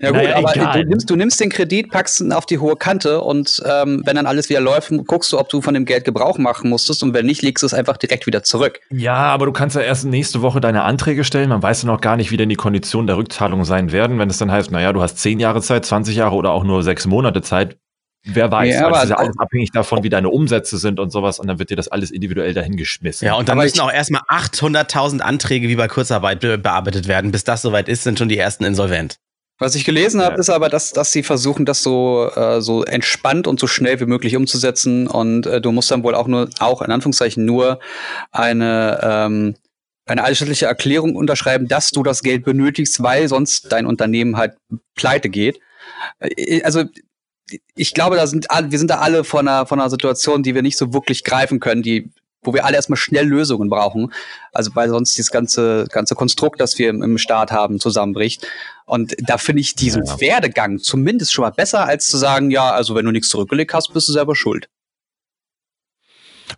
[0.00, 2.74] Ja gut, naja, aber du nimmst, du nimmst, den Kredit, packst ihn auf die hohe
[2.74, 6.04] Kante und ähm, wenn dann alles wieder läuft, guckst du, ob du von dem Geld
[6.04, 8.80] Gebrauch machen musstest und wenn nicht, legst du es einfach direkt wieder zurück.
[8.90, 11.48] Ja, aber du kannst ja erst nächste Woche deine Anträge stellen.
[11.48, 14.18] Man weiß ja noch gar nicht, wie denn die Konditionen der Rückzahlung sein werden.
[14.18, 16.82] Wenn es dann heißt, naja, du hast zehn Jahre Zeit, 20 Jahre oder auch nur
[16.82, 17.76] sechs Monate Zeit,
[18.26, 21.10] Wer weiß, ja, aber es ist ja alles abhängig davon, wie deine Umsätze sind und
[21.10, 23.26] sowas, und dann wird dir das alles individuell dahingeschmissen.
[23.26, 27.32] Ja, und dann aber müssen auch erstmal 800.000 Anträge wie bei Kurzarbeit bearbeitet werden.
[27.32, 29.18] Bis das soweit ist, sind schon die ersten insolvent.
[29.58, 33.46] Was ich gelesen habe, ist aber, dass, dass sie versuchen, das so, äh, so entspannt
[33.46, 35.06] und so schnell wie möglich umzusetzen.
[35.06, 37.78] Und äh, du musst dann wohl auch nur, auch in Anführungszeichen nur
[38.32, 39.54] eine, ähm,
[40.06, 44.56] eine einschriftliche Erklärung unterschreiben, dass du das Geld benötigst, weil sonst dein Unternehmen halt
[44.96, 45.60] pleite geht.
[46.18, 46.84] Äh, also
[47.74, 50.62] ich glaube, da sind wir sind da alle von einer, von einer Situation, die wir
[50.62, 52.10] nicht so wirklich greifen können, die,
[52.42, 54.12] wo wir alle erstmal schnell Lösungen brauchen.
[54.52, 58.46] Also weil sonst das ganze, ganze Konstrukt, das wir im, im Staat haben, zusammenbricht.
[58.86, 60.20] Und da finde ich diesen ja.
[60.20, 63.92] Werdegang zumindest schon mal besser, als zu sagen, ja, also wenn du nichts zurückgelegt hast,
[63.92, 64.68] bist du selber schuld.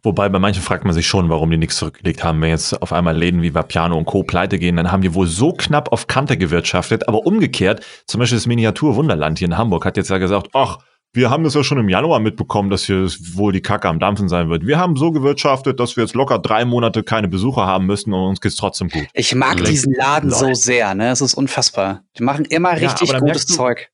[0.03, 2.41] Wobei bei manchen fragt man sich schon, warum die nichts zurückgelegt haben.
[2.41, 4.23] Wenn jetzt auf einmal Läden wie Vapiano und Co.
[4.23, 7.09] pleite gehen, dann haben die wohl so knapp auf Kante gewirtschaftet.
[7.09, 10.79] Aber umgekehrt, zum Beispiel das Miniatur Wunderland hier in Hamburg hat jetzt ja gesagt, ach,
[11.17, 14.29] wir haben das ja schon im Januar mitbekommen, dass hier wohl die Kacke am Dampfen
[14.29, 14.67] sein wird.
[14.67, 18.29] Wir haben so gewirtschaftet, dass wir jetzt locker drei Monate keine Besucher haben müssen und
[18.29, 19.07] uns geht's trotzdem gut.
[19.15, 19.71] Ich mag Leck.
[19.71, 20.45] diesen Laden Leute.
[20.45, 21.11] so sehr, ne?
[21.11, 22.03] Es ist unfassbar.
[22.19, 23.89] Die machen immer richtig ja, gutes Zeug.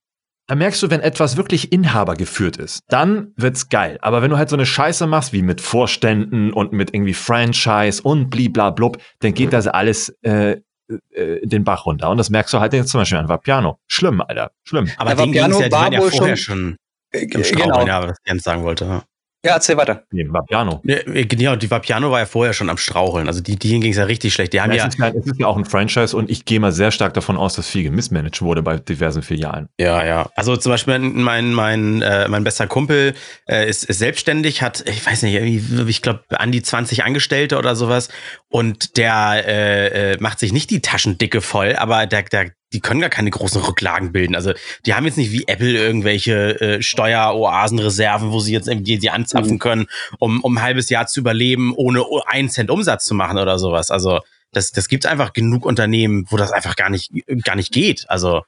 [0.47, 3.97] Da merkst du, wenn etwas wirklich Inhaber geführt ist, dann wird's geil.
[4.01, 8.01] Aber wenn du halt so eine Scheiße machst, wie mit Vorständen und mit irgendwie Franchise
[8.01, 10.57] und bliblablub, dann geht das alles äh,
[11.11, 12.09] äh, den Bach runter.
[12.09, 13.79] Und das merkst du halt jetzt zum Beispiel an Vapiano.
[13.87, 14.51] Schlimm, Alter.
[14.63, 14.89] Schlimm.
[14.97, 16.77] Aber ja, Vapiano ja, war ja vorher schon, schon
[17.13, 17.85] im äh, genau.
[17.85, 19.03] ja, was Jens sagen wollte.
[19.45, 20.03] Ja, erzähl weiter.
[20.11, 20.79] Nee, Vapiano.
[20.85, 23.27] Ja, genau, die Vapiano war ja vorher schon am Straucheln.
[23.27, 24.53] Also die, denen ging es ja richtig schlecht.
[24.53, 26.61] Die haben ja, es, ist ja, es ist ja auch ein Franchise und ich gehe
[26.61, 29.67] mal sehr stark davon aus, dass viel gemismanagt wurde bei diversen Filialen.
[29.77, 30.29] Ja, ja.
[30.37, 35.05] Also zum Beispiel mein, mein, äh, mein bester Kumpel äh, ist, ist selbstständig, hat, ich
[35.05, 35.35] weiß nicht,
[35.89, 38.07] ich glaube, an die 20 Angestellte oder sowas.
[38.47, 42.79] Und der äh, äh, macht sich nicht die Taschen dicke voll, aber der, der die
[42.79, 44.35] können gar keine großen Rücklagen bilden.
[44.35, 44.53] Also
[44.85, 49.53] die haben jetzt nicht wie Apple irgendwelche äh, Steueroasenreserven, wo sie jetzt irgendwie die anzapfen
[49.53, 49.59] mhm.
[49.59, 49.85] können,
[50.19, 53.91] um, um ein halbes Jahr zu überleben, ohne einen Cent Umsatz zu machen oder sowas.
[53.91, 54.19] Also
[54.51, 57.11] das, das gibt einfach genug Unternehmen, wo das einfach gar nicht,
[57.43, 58.05] gar nicht geht.
[58.09, 58.41] Also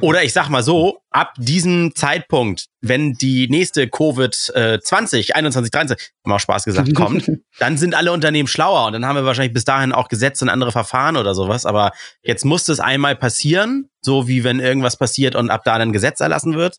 [0.00, 5.70] oder ich sag mal so, ab diesem Zeitpunkt, wenn die nächste Covid äh, 20, 21,
[5.70, 9.24] 23, haben auch Spaß gesagt, kommt, dann sind alle Unternehmen schlauer und dann haben wir
[9.24, 11.66] wahrscheinlich bis dahin auch Gesetze und andere Verfahren oder sowas.
[11.66, 15.92] Aber jetzt muss es einmal passieren, so wie wenn irgendwas passiert und ab da ein
[15.92, 16.78] Gesetz erlassen wird.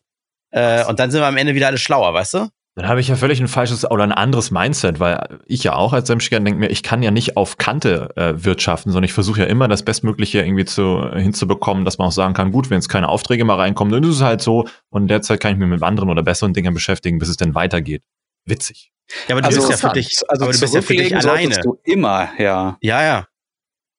[0.50, 2.48] Äh, und dann sind wir am Ende wieder alle schlauer, weißt du?
[2.78, 5.92] Dann habe ich ja völlig ein falsches oder ein anderes Mindset, weil ich ja auch
[5.92, 9.40] als Selbstständiger denke mir, ich kann ja nicht auf Kante äh, wirtschaften, sondern ich versuche
[9.40, 12.88] ja immer das Bestmögliche irgendwie zu, hinzubekommen, dass man auch sagen kann, gut, wenn jetzt
[12.88, 15.82] keine Aufträge mal reinkommen, dann ist es halt so und derzeit kann ich mich mit
[15.82, 18.04] anderen oder besseren Dingen beschäftigen, bis es denn weitergeht.
[18.44, 18.92] Witzig.
[19.26, 21.16] Ja, aber du also, bist ja für dich, also aber du bist ja für dich
[21.16, 21.56] alleine.
[21.60, 22.78] Du immer, ja.
[22.80, 23.26] Ja, ja.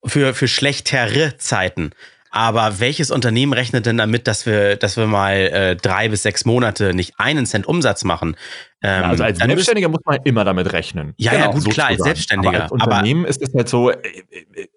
[0.06, 1.89] Für, für schlechtere Zeiten.
[2.32, 6.46] Aber welches Unternehmen rechnet denn damit, dass wir, dass wir mal äh, drei bis sechs
[6.46, 8.36] Monate nicht einen Cent Umsatz machen?
[8.82, 11.13] Ähm, ja, also als Selbstständiger muss man immer damit rechnen.
[11.18, 12.54] Ja, genau, ja, gut, klar, als Selbstständiger.
[12.54, 14.68] Aber als Unternehmen aber ist es halt so, äh, äh,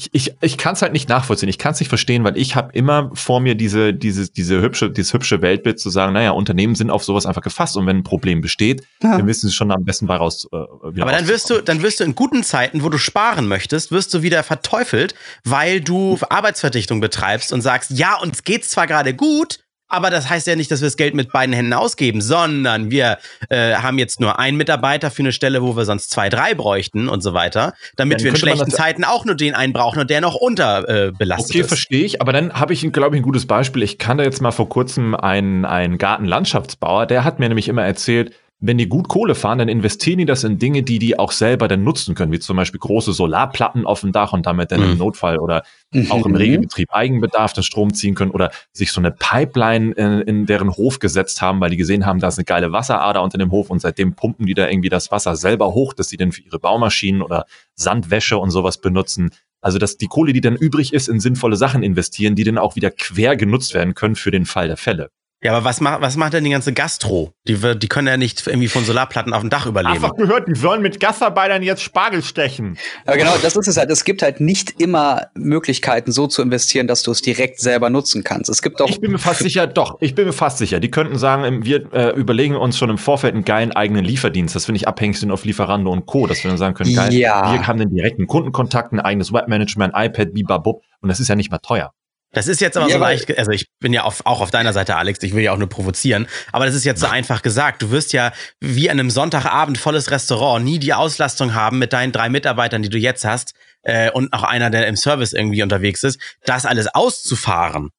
[0.00, 1.48] ich, ich, ich kann es halt nicht nachvollziehen.
[1.48, 4.90] Ich kann es nicht verstehen, weil ich habe immer vor mir diese, diese, diese hübsche,
[4.90, 8.02] dieses hübsche Weltbild zu sagen, naja, Unternehmen sind auf sowas einfach gefasst und wenn ein
[8.02, 9.18] Problem besteht, ja.
[9.18, 10.48] dann wissen sie schon am besten bei raus.
[10.52, 13.92] Äh, Aber dann wirst du, dann wirst du in guten Zeiten, wo du sparen möchtest,
[13.92, 19.14] wirst du wieder verteufelt, weil du Arbeitsverdichtung betreibst und sagst, ja, uns geht's zwar gerade
[19.14, 19.60] gut,
[19.90, 23.18] aber das heißt ja nicht, dass wir das Geld mit beiden Händen ausgeben, sondern wir
[23.48, 27.08] äh, haben jetzt nur einen Mitarbeiter für eine Stelle, wo wir sonst zwei, drei bräuchten
[27.08, 30.20] und so weiter, damit wir in schlechten Zeiten auch nur den einen brauchen und der
[30.20, 31.50] noch unterbelastet äh, okay, ist.
[31.50, 32.20] Okay, verstehe ich.
[32.22, 33.82] Aber dann habe ich, glaube ich, ein gutes Beispiel.
[33.82, 38.32] Ich kannte jetzt mal vor kurzem einen, einen Gartenlandschaftsbauer, der hat mir nämlich immer erzählt,
[38.60, 41.66] wenn die gut Kohle fahren, dann investieren die das in Dinge, die die auch selber
[41.66, 44.92] dann nutzen können, wie zum Beispiel große Solarplatten auf dem Dach und damit dann mhm.
[44.92, 46.12] im Notfall oder mhm.
[46.12, 50.46] auch im Regelbetrieb Eigenbedarf den Strom ziehen können oder sich so eine Pipeline in, in,
[50.46, 53.50] deren Hof gesetzt haben, weil die gesehen haben, da ist eine geile Wasserader unter dem
[53.50, 56.42] Hof und seitdem pumpen die da irgendwie das Wasser selber hoch, dass sie dann für
[56.42, 59.30] ihre Baumaschinen oder Sandwäsche und sowas benutzen.
[59.62, 62.76] Also, dass die Kohle, die dann übrig ist, in sinnvolle Sachen investieren, die dann auch
[62.76, 65.10] wieder quer genutzt werden können für den Fall der Fälle.
[65.42, 67.32] Ja, aber was macht, was macht denn die ganze Gastro?
[67.48, 69.94] Die, wird, die können ja nicht irgendwie von Solarplatten auf dem Dach überleben.
[69.94, 72.76] Einfach gehört, die sollen mit Gastarbeitern jetzt Spargel stechen.
[73.06, 73.90] Aber genau, das ist es halt.
[73.90, 78.22] Es gibt halt nicht immer Möglichkeiten, so zu investieren, dass du es direkt selber nutzen
[78.22, 78.50] kannst.
[78.50, 78.88] Es gibt auch.
[78.90, 80.78] Ich bin mir fast sicher, doch, ich bin mir fast sicher.
[80.78, 84.54] Die könnten sagen, wir äh, überlegen uns schon im Vorfeld einen geilen eigenen Lieferdienst.
[84.54, 87.14] Das finde ich abhängig sind auf Lieferando und Co., dass wir dann sagen können, geil,
[87.14, 87.50] ja.
[87.50, 90.82] wir haben den direkten Kundenkontakt, ein eigenes Webmanagement, iPad, bibabub.
[91.00, 91.94] Und das ist ja nicht mal teuer.
[92.32, 94.72] Das ist jetzt aber ja, so leicht, also ich bin ja auf, auch auf deiner
[94.72, 97.82] Seite, Alex, ich will ja auch nur provozieren, aber das ist jetzt so einfach gesagt.
[97.82, 102.12] Du wirst ja wie an einem Sonntagabend volles Restaurant nie die Auslastung haben mit deinen
[102.12, 106.04] drei Mitarbeitern, die du jetzt hast, äh, und auch einer, der im Service irgendwie unterwegs
[106.04, 107.90] ist, das alles auszufahren.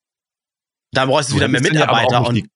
[0.93, 2.47] Da brauchst du wieder mehr Mitarbeiter und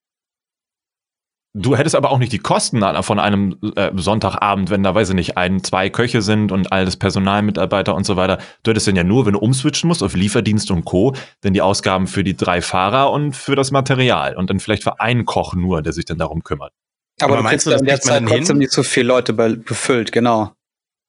[1.57, 5.15] Du hättest aber auch nicht die Kosten von einem äh, Sonntagabend, wenn da, weiß ich
[5.15, 8.39] nicht, ein, zwei Köche sind und all das Personal, Mitarbeiter und so weiter.
[8.63, 11.15] Du hättest dann ja nur, wenn du umswitchen musst auf Lieferdienst und Co.,
[11.45, 14.99] denn die Ausgaben für die drei Fahrer und für das Material und dann vielleicht für
[14.99, 16.73] einen Koch nur, der sich dann darum kümmert.
[17.21, 20.11] Aber, aber du meinst du, dass in der Zeit trotzdem nicht so viele Leute befüllt,
[20.11, 20.51] genau.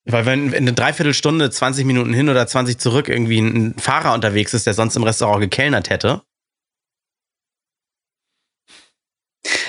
[0.05, 4.55] Weil wenn in eine Dreiviertelstunde, 20 Minuten hin oder 20 zurück irgendwie ein Fahrer unterwegs
[4.55, 6.23] ist, der sonst im Restaurant gekellnert hätte.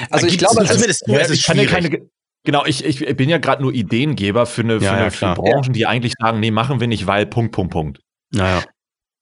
[0.10, 2.10] Also ich glaube, es ist, ja, ich kann ja keine,
[2.44, 5.74] genau, ich, ich bin ja gerade nur Ideengeber für eine, für, ja, eine, für Branchen,
[5.74, 8.00] die eigentlich sagen, nee, machen wir nicht, weil Punkt, Punkt, Punkt.
[8.32, 8.64] Naja.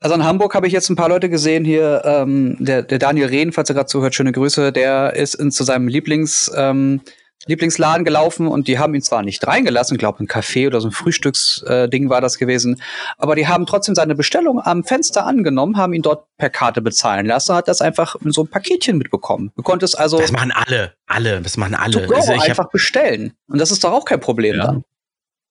[0.02, 3.28] Also in Hamburg habe ich jetzt ein paar Leute gesehen hier, ähm, der, der Daniel
[3.28, 7.02] Rehn, falls er gerade zuhört, schöne Grüße, der ist in, zu seinem Lieblings, ähm,
[7.48, 10.92] Lieblingsladen gelaufen und die haben ihn zwar nicht reingelassen, glaube ein Café oder so ein
[10.92, 12.82] Frühstücksding äh, war das gewesen,
[13.18, 17.26] aber die haben trotzdem seine Bestellung am Fenster angenommen, haben ihn dort per Karte bezahlen
[17.26, 19.52] lassen, hat das einfach in so ein Paketchen mitbekommen.
[19.56, 22.08] Du konntest also Das machen alle, alle, das machen alle.
[22.08, 24.66] To also einfach bestellen und das ist doch auch kein Problem ja.
[24.66, 24.84] dann.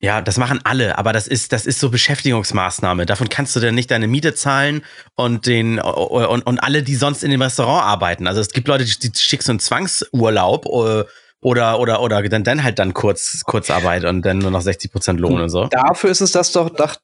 [0.01, 3.07] Ja, das machen alle, aber das ist, das ist so Beschäftigungsmaßnahme.
[3.07, 7.25] Davon kannst du denn nicht deine Miete zahlen und den und, und alle, die sonst
[7.25, 8.27] in dem Restaurant arbeiten.
[8.27, 11.05] Also es gibt Leute, die, die schickst so einen Zwangsurlaub äh,
[11.45, 15.21] oder oder oder dann dann halt dann kurz Kurzarbeit und dann nur noch 60 Prozent
[15.21, 15.67] Lohn und, und so.
[15.67, 16.97] Dafür ist es das doch, doch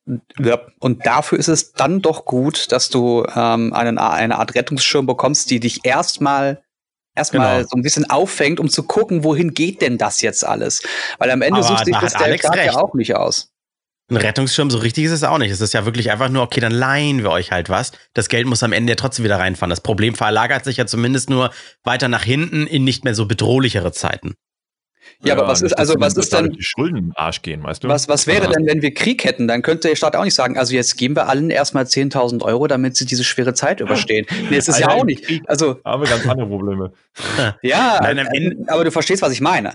[0.79, 5.50] und dafür ist es dann doch gut, dass du ähm, einen, eine Art Rettungsschirm bekommst,
[5.50, 6.62] die dich erstmal
[7.14, 7.68] erstmal genau.
[7.70, 10.83] so ein bisschen auffängt, um zu gucken, wohin geht denn das jetzt alles?
[11.18, 13.53] Weil am Ende Aber sucht sich da das der ja auch nicht aus.
[14.11, 15.53] Ein Rettungsschirm, so richtig ist es auch nicht.
[15.53, 17.92] Es ist ja wirklich einfach nur, okay, dann leihen wir euch halt was.
[18.12, 19.70] Das Geld muss am Ende ja trotzdem wieder reinfahren.
[19.70, 21.51] Das Problem verlagert sich ja zumindest nur
[21.85, 24.35] weiter nach hinten in nicht mehr so bedrohlichere Zeiten.
[25.23, 26.51] Ja, aber was ist, also was ist denn.
[26.51, 27.88] Die Schulden im Arsch gehen, weißt du?
[27.88, 29.49] Was, was wäre denn, wenn wir Krieg hätten?
[29.49, 32.66] Dann könnte der Staat auch nicht sagen, also jetzt geben wir allen erstmal 10.000 Euro,
[32.66, 34.27] damit sie diese schwere Zeit überstehen.
[34.49, 35.42] Nee, das ist Alter, ja auch nicht.
[35.46, 35.81] Also.
[35.85, 36.92] Haben wir ganz andere Probleme.
[37.62, 39.75] ja, Nein, aber du verstehst, was ich meine.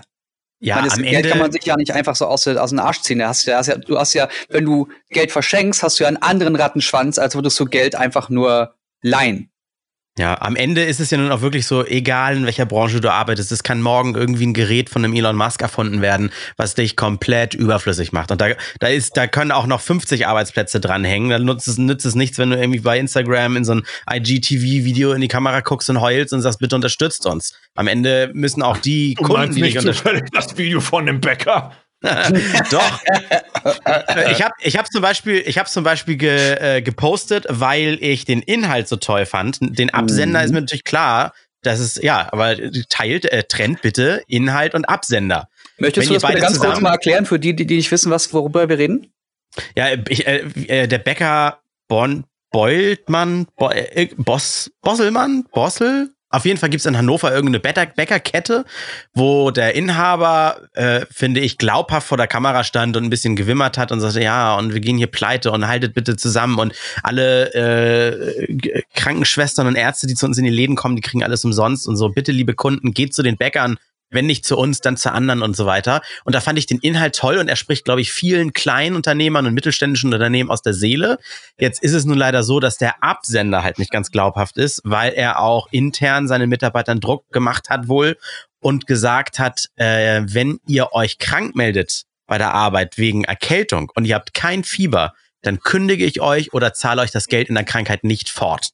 [0.58, 2.70] Ja, meine, das am Geld Ende kann man sich ja nicht einfach so aus, aus
[2.70, 3.18] dem Arsch ziehen.
[3.18, 6.56] Du hast, ja, du hast ja, wenn du Geld verschenkst, hast du ja einen anderen
[6.56, 9.50] Rattenschwanz, als würdest du Geld einfach nur leihen.
[10.18, 13.12] Ja, am Ende ist es ja nun auch wirklich so, egal in welcher Branche du
[13.12, 16.96] arbeitest, es kann morgen irgendwie ein Gerät von einem Elon Musk erfunden werden, was dich
[16.96, 18.30] komplett überflüssig macht.
[18.30, 18.48] Und da,
[18.80, 21.28] da ist, da können auch noch 50 Arbeitsplätze dranhängen.
[21.28, 25.12] Dann nutzt es, nützt es nichts, wenn du irgendwie bei Instagram in so ein IGTV-Video
[25.12, 27.52] in die Kamera guckst und heulst und sagst, bitte unterstützt uns.
[27.74, 30.30] Am Ende müssen auch die du Kunden, die dich unterstützen.
[30.32, 31.72] Das Video von dem Bäcker.
[32.70, 33.00] Doch.
[34.30, 38.24] ich habe ich hab zum Beispiel, ich hab zum Beispiel ge, äh, gepostet, weil ich
[38.24, 39.58] den Inhalt so toll fand.
[39.60, 40.44] Den Absender mhm.
[40.44, 41.32] ist mir natürlich klar,
[41.62, 42.56] dass es, ja, aber
[42.88, 45.48] teilt, äh, trennt bitte Inhalt und Absender.
[45.78, 48.10] Möchtest Wenn du das bitte ganz kurz mal erklären für die, die, die nicht wissen,
[48.10, 49.12] was, worüber wir reden?
[49.74, 56.58] Ja, ich, äh, äh der Bäcker Bon, Beultmann, Bo, äh, Boss, Bosselmann, Bossel, auf jeden
[56.58, 58.64] Fall gibt es in Hannover irgendeine Bäckerkette,
[59.14, 63.78] wo der Inhaber, äh, finde ich, glaubhaft vor der Kamera stand und ein bisschen gewimmert
[63.78, 67.54] hat und sagte, ja, und wir gehen hier pleite und haltet bitte zusammen und alle
[67.54, 71.88] äh, Krankenschwestern und Ärzte, die zu uns in die Läden kommen, die kriegen alles umsonst
[71.88, 72.10] und so.
[72.10, 73.78] Bitte, liebe Kunden, geht zu den Bäckern,
[74.10, 76.00] wenn nicht zu uns, dann zu anderen und so weiter.
[76.24, 79.46] Und da fand ich den Inhalt toll und er spricht, glaube ich, vielen kleinen Unternehmern
[79.46, 81.18] und mittelständischen Unternehmen aus der Seele.
[81.58, 85.12] Jetzt ist es nun leider so, dass der Absender halt nicht ganz glaubhaft ist, weil
[85.12, 88.16] er auch intern seinen Mitarbeitern Druck gemacht hat wohl
[88.60, 94.04] und gesagt hat, äh, wenn ihr euch krank meldet bei der Arbeit wegen Erkältung und
[94.04, 97.64] ihr habt kein Fieber, dann kündige ich euch oder zahle euch das Geld in der
[97.64, 98.70] Krankheit nicht fort.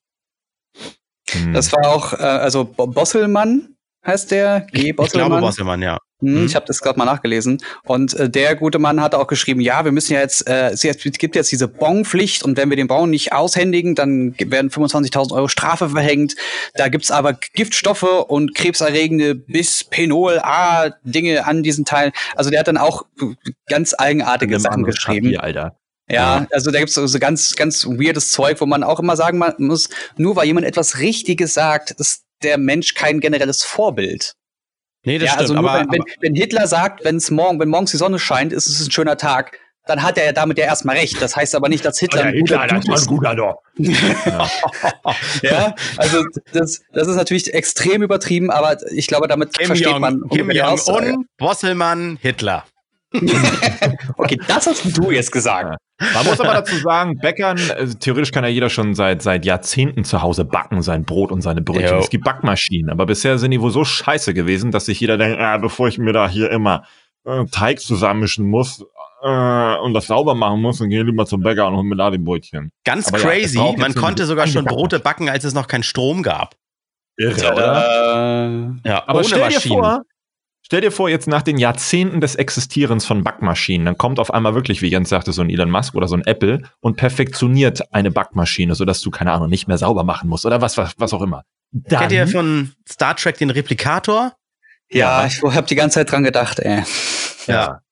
[1.52, 4.66] Das war auch, äh, also Bosselmann, heißt der?
[4.72, 4.92] G.
[4.92, 5.06] Bosselmann.
[5.06, 5.98] Ich glaube Bosselmann, ja.
[6.22, 6.46] Hm, mhm.
[6.46, 7.58] Ich habe das gerade mal nachgelesen.
[7.84, 10.82] Und äh, der gute Mann hat auch geschrieben, ja, wir müssen ja jetzt, äh, es
[10.82, 15.48] gibt jetzt diese Bonpflicht und wenn wir den Bon nicht aushändigen, dann werden 25.000 Euro
[15.48, 16.36] Strafe verhängt.
[16.74, 22.12] Da gibt's aber Giftstoffe und krebserregende Bisphenol A Dinge an diesen Teilen.
[22.36, 23.04] Also der hat dann auch
[23.68, 25.26] ganz eigenartige Sachen geschrieben.
[25.26, 25.76] Papier, Alter.
[26.10, 29.88] Ja, also da gibt's so ganz, ganz weirdes Zeug, wo man auch immer sagen muss,
[30.16, 34.34] nur weil jemand etwas Richtiges sagt, ist der Mensch kein generelles Vorbild.
[35.04, 35.40] Nee, das ja, stimmt.
[35.40, 38.52] Also nur, aber, wenn, wenn, Hitler sagt, wenn es morgen, wenn morgens die Sonne scheint,
[38.52, 41.20] ist es ein schöner Tag, dann hat er ja damit ja erstmal recht.
[41.20, 43.08] Das heißt aber nicht, dass Hitler ein guter Hitler, das ist.
[43.08, 43.56] ein guter doch.
[45.42, 50.00] ja, also das, das ist natürlich extrem übertrieben, aber ich glaube, damit Kim versteht Jong,
[50.00, 52.64] man Kim Jong Un, Bosselmann, Hitler.
[54.16, 55.78] okay, das hast du jetzt gesagt.
[56.14, 60.04] Man muss aber dazu sagen, Bäckern, also theoretisch kann ja jeder schon seit, seit Jahrzehnten
[60.04, 61.98] zu Hause backen, sein Brot und seine Brötchen.
[61.98, 65.38] Es gibt Backmaschinen, aber bisher sind die wohl so scheiße gewesen, dass sich jeder denkt,
[65.40, 66.84] ah, bevor ich mir da hier immer
[67.24, 68.84] äh, Teig zusammenmischen muss
[69.22, 71.96] äh, und das sauber machen muss, dann gehe ich lieber zum Bäcker und hol mir
[71.96, 72.70] da die Brötchen.
[72.84, 76.22] Ganz aber crazy, ja, man konnte sogar schon Brote backen, als es noch keinen Strom
[76.22, 76.56] gab.
[77.16, 78.76] Irre, oder?
[78.84, 80.02] Ja, aber stell dir vor,
[80.72, 84.54] Stell dir vor, jetzt nach den Jahrzehnten des Existierens von Backmaschinen, dann kommt auf einmal
[84.54, 88.10] wirklich, wie Jens sagte, so ein Elon Musk oder so ein Apple und perfektioniert eine
[88.10, 91.20] Backmaschine, sodass du, keine Ahnung, nicht mehr sauber machen musst oder was, was, was auch
[91.20, 91.44] immer.
[91.72, 94.32] Dann, Kennt ihr von Star Trek den Replikator?
[94.90, 95.26] Ja, ja.
[95.26, 96.84] ich habe die ganze Zeit dran gedacht, ey.
[97.46, 97.82] Ja.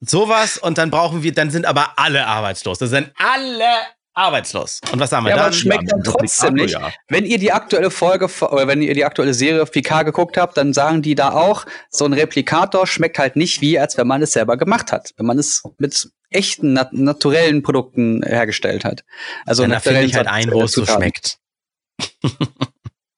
[0.00, 2.78] sowas und dann brauchen wir, dann sind aber alle arbeitslos.
[2.78, 3.66] Das sind alle
[4.14, 4.80] arbeitslos.
[4.92, 5.46] Und was haben wir ja, dann?
[5.46, 6.72] Aber schmeckt dann trotzdem nicht.
[6.72, 6.92] Ja.
[7.08, 10.56] Wenn ihr die aktuelle Folge oder wenn ihr die aktuelle Serie auf PK geguckt habt,
[10.56, 14.22] dann sagen die da auch, so ein Replikator schmeckt halt nicht wie, als wenn man
[14.22, 15.12] es selber gemacht hat.
[15.16, 19.04] Wenn man es mit echten, nat naturellen Produkten hergestellt hat.
[19.46, 21.38] Also dann finde ich halt ein, wo es so schmeckt.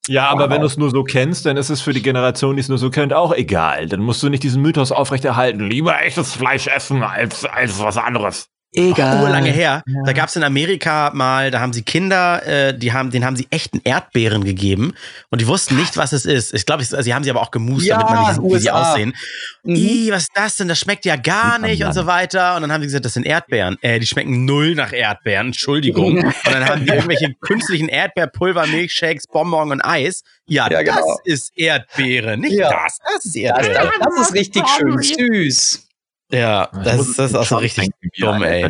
[0.09, 0.51] Ja, aber wow.
[0.51, 2.79] wenn du es nur so kennst, dann ist es für die Generation, die es nur
[2.79, 3.89] so kennt, auch egal.
[3.89, 5.69] Dann musst du nicht diesen Mythos aufrechterhalten.
[5.69, 8.49] Lieber echtes Fleisch essen als, als was anderes.
[8.77, 9.25] Egal.
[9.25, 9.83] Ach, lange her.
[9.87, 10.03] Ja.
[10.05, 13.35] Da gab es in Amerika mal, da haben sie Kinder, äh, die haben, denen haben
[13.35, 14.93] sie echten Erdbeeren gegeben
[15.31, 16.53] und die wussten nicht, was es ist.
[16.53, 18.71] Ich glaube, sie haben sie aber auch gemust, ja, damit man nicht sieht, wie sie
[18.71, 19.15] aussehen.
[19.63, 19.75] Mhm.
[19.77, 20.69] I, was ist das denn?
[20.69, 22.57] Das schmeckt ja gar nicht und so weiter.
[22.57, 23.79] Und dann haben sie gesagt, das sind Erdbeeren.
[23.81, 25.49] Äh, die schmecken null nach Erdbeeren.
[25.49, 26.19] Entschuldigung.
[26.25, 30.23] und dann haben die irgendwelche künstlichen Erdbeerpulver, Milchshakes, Bonbon und Eis.
[30.47, 31.19] Ja, ja das genau.
[31.25, 32.71] ist Erdbeere, nicht ja.
[32.71, 32.99] das.
[32.99, 33.73] Das ist Erdbeere.
[33.73, 35.87] Das, das, das ist richtig schön süß.
[36.31, 38.69] Ja, das, das ist auch so richtig dumm, ey.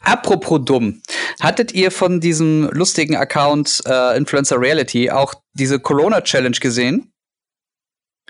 [0.00, 1.02] Apropos dumm.
[1.40, 7.12] Hattet ihr von diesem lustigen Account äh, Influencer Reality auch diese Corona Challenge gesehen?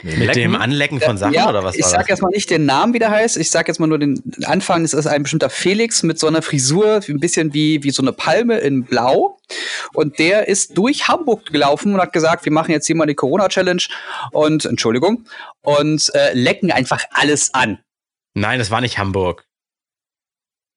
[0.03, 0.35] Mit Lecken?
[0.35, 1.75] dem Anlecken von Sachen ja, oder was?
[1.75, 3.39] Ich sag jetzt mal nicht den Namen, wie der heißt.
[3.39, 4.85] Ich sag jetzt mal nur den Anfang.
[4.85, 8.13] Es ist ein bestimmter Felix mit so einer Frisur, ein bisschen wie, wie so eine
[8.13, 9.39] Palme in Blau.
[9.95, 13.15] Und der ist durch Hamburg gelaufen und hat gesagt, wir machen jetzt hier mal die
[13.15, 13.83] Corona-Challenge
[14.33, 15.25] und, Entschuldigung,
[15.63, 17.79] und äh, lecken einfach alles an.
[18.37, 19.47] Nein, das war nicht Hamburg.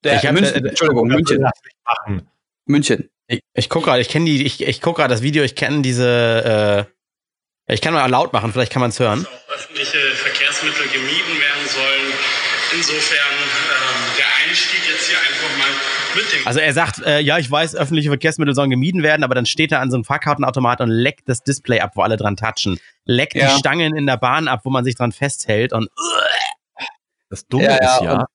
[0.05, 1.45] Der ich hab, München, äh, Entschuldigung, München.
[2.65, 3.09] München.
[3.27, 5.81] Ich, ich gucke gerade, ich kenne die, ich, ich gucke gerade das Video, ich kenne
[5.81, 6.87] diese,
[7.67, 9.23] äh, ich kann mal laut machen, vielleicht kann man es hören.
[9.23, 12.13] Dass auch öffentliche Verkehrsmittel gemieden werden sollen.
[12.75, 15.67] Insofern ähm, der Einstieg jetzt hier einfach mal
[16.15, 16.47] mit dem.
[16.47, 19.73] Also er sagt, äh, ja, ich weiß, öffentliche Verkehrsmittel sollen gemieden werden, aber dann steht
[19.73, 22.79] er an so einem Fahrkartenautomat und leckt das Display ab, wo alle dran touchen.
[23.03, 23.51] Leckt ja.
[23.51, 25.89] die Stangen in der Bahn ab, wo man sich dran festhält und uh,
[27.29, 28.25] das Dumme ja, ist ja,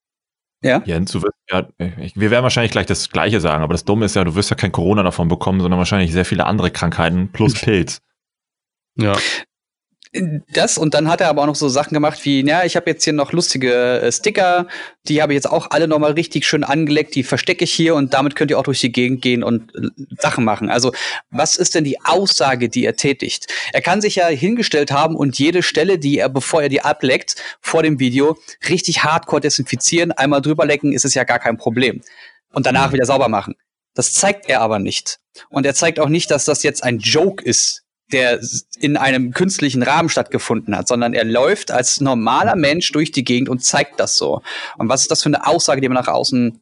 [0.63, 4.07] ja, Jens, du wirst ja, wir werden wahrscheinlich gleich das Gleiche sagen, aber das Dumme
[4.07, 7.31] ist ja, du wirst ja kein Corona davon bekommen, sondern wahrscheinlich sehr viele andere Krankheiten
[7.33, 8.01] plus Pilz.
[8.97, 9.17] Ja
[10.53, 12.89] das und dann hat er aber auch noch so Sachen gemacht wie, ja, ich habe
[12.89, 14.69] jetzt hier noch lustige äh, Sticker,
[15.09, 18.15] die habe ich jetzt auch alle nochmal richtig schön angeleckt, die verstecke ich hier und
[18.15, 20.71] damit könnt ihr auch durch die Gegend gehen und äh, Sachen machen.
[20.71, 20.93] Also,
[21.31, 23.53] was ist denn die Aussage, die er tätigt?
[23.73, 27.37] Er kann sich ja hingestellt haben und jede Stelle, die er, bevor er die ableckt,
[27.61, 32.03] vor dem Video, richtig hardcore desinfizieren, einmal drüber lecken, ist es ja gar kein Problem.
[32.53, 33.57] Und danach wieder sauber machen.
[33.95, 35.19] Das zeigt er aber nicht.
[35.49, 38.41] Und er zeigt auch nicht, dass das jetzt ein Joke ist, der
[38.79, 43.49] in einem künstlichen Rahmen stattgefunden hat, sondern er läuft als normaler Mensch durch die Gegend
[43.49, 44.43] und zeigt das so.
[44.77, 46.61] Und was ist das für eine Aussage, die man nach außen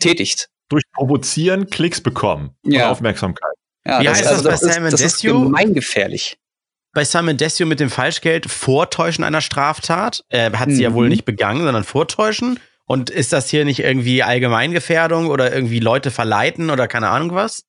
[0.00, 0.48] tätigt?
[0.68, 2.86] Durch Provozieren Klicks bekommen ja.
[2.86, 3.54] und Aufmerksamkeit.
[3.84, 6.36] Ja, Wie das, heißt also das, bei Simon ist, das ist gemeingefährlich.
[6.92, 10.24] Bei Simon Desio mit dem Falschgeld Vortäuschen einer Straftat.
[10.28, 10.80] Er hat sie mhm.
[10.80, 12.58] ja wohl nicht begangen, sondern Vortäuschen.
[12.84, 17.62] Und ist das hier nicht irgendwie Allgemeingefährdung oder irgendwie Leute verleiten oder keine Ahnung was?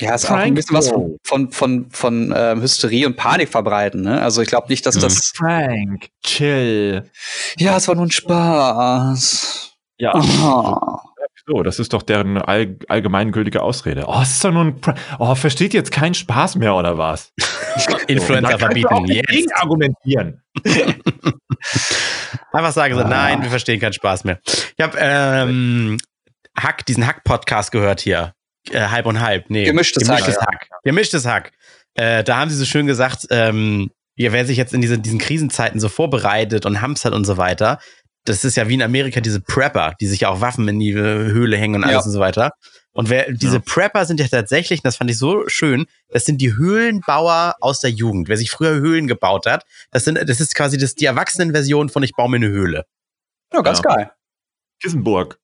[0.00, 4.02] Ja, ist auch ein bisschen was von, von, von, von ähm, Hysterie und Panik verbreiten.
[4.02, 4.20] Ne?
[4.20, 5.32] Also ich glaube nicht, dass das.
[5.34, 7.10] Frank, chill.
[7.56, 9.72] Ja, es war nur ein Spaß.
[9.98, 10.12] Ja.
[10.14, 10.98] Oh.
[11.46, 14.04] So, das ist doch deren all, allgemeingültige Ausrede.
[14.06, 14.80] Oh, es ist doch nur ein.
[14.82, 17.32] Pra oh, versteht jetzt keinen Spaß mehr oder was?
[18.06, 19.06] Influencer verbieten.
[19.06, 20.42] Jetzt argumentieren.
[22.52, 23.08] Einfach sagen sie, ah.
[23.08, 24.40] nein, wir verstehen keinen Spaß mehr.
[24.44, 25.96] Ich habe ähm,
[26.58, 28.34] Hack, diesen Hack-Podcast gehört hier
[28.72, 29.50] äh, halb und halb.
[29.50, 30.46] Nee, gemischtes, gemischtes Hack.
[30.46, 30.66] Hack.
[30.70, 30.76] Ja.
[30.84, 31.52] Gemischtes Hack.
[31.94, 35.18] Äh, da haben sie so schön gesagt, ähm, ja, wer sich jetzt in diese, diesen
[35.18, 37.78] Krisenzeiten so vorbereitet und hamstert und so weiter,
[38.24, 40.92] das ist ja wie in Amerika diese Prepper, die sich ja auch Waffen in die
[40.94, 42.06] Höhle hängen und alles ja.
[42.06, 42.52] und so weiter.
[42.92, 43.62] Und wer, diese ja.
[43.64, 47.90] Prepper sind ja tatsächlich, das fand ich so schön, das sind die Höhlenbauer aus der
[47.90, 48.28] Jugend.
[48.28, 52.02] Wer sich früher Höhlen gebaut hat, das sind, das ist quasi das, die Erwachsenenversion von
[52.02, 52.86] ich baue mir eine Höhle.
[53.52, 53.94] Ja, ganz ja.
[53.94, 54.10] geil.
[54.82, 55.38] Kissenburg.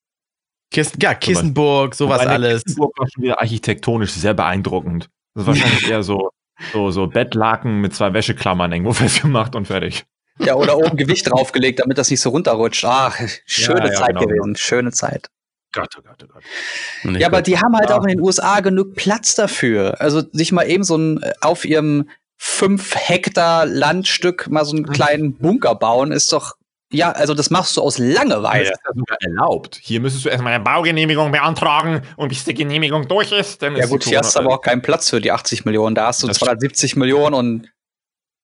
[0.74, 2.64] Kissen, ja, Kissenburg, sowas Wobei alles.
[2.64, 5.08] Kissenburg war schon wieder architektonisch sehr beeindruckend.
[5.34, 6.30] Das ist wahrscheinlich eher so,
[6.72, 10.04] so, so Bettlaken mit zwei Wäscheklammern irgendwo festgemacht und fertig.
[10.40, 12.84] Ja, oder oben Gewicht draufgelegt, damit das nicht so runterrutscht.
[12.84, 14.58] Ach, schöne ja, ja, Zeit genau, gewesen, genau.
[14.58, 15.28] schöne Zeit.
[15.72, 17.20] Gott, oh Gott, oh Gott.
[17.20, 17.96] Ja, aber die haben halt ja.
[17.96, 20.00] auch in den USA genug Platz dafür.
[20.00, 25.34] Also sich mal eben so ein auf ihrem fünf Hektar Landstück mal so einen kleinen
[25.34, 26.56] Bunker bauen, ist doch
[26.94, 28.70] ja, also das machst du aus Langeweile.
[28.70, 29.78] Das ist ja sogar erlaubt.
[29.82, 33.86] Hier müsstest du erstmal eine Baugenehmigung beantragen und bis die Genehmigung durch ist, dann Ja
[33.86, 35.94] gut, hier hast du aber auch keinen Platz für die 80 Millionen.
[35.94, 37.00] Da hast du 270 stimmt.
[37.00, 37.72] Millionen und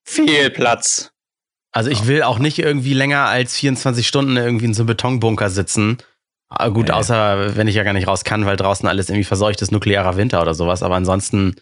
[0.04, 1.12] viel Platz.
[1.72, 5.50] Also ich will auch nicht irgendwie länger als 24 Stunden irgendwie in so einem Betonbunker
[5.50, 5.98] sitzen.
[6.48, 9.62] Ah, gut, außer wenn ich ja gar nicht raus kann, weil draußen alles irgendwie verseucht
[9.62, 10.82] ist, nuklearer Winter oder sowas.
[10.82, 11.54] Aber ansonsten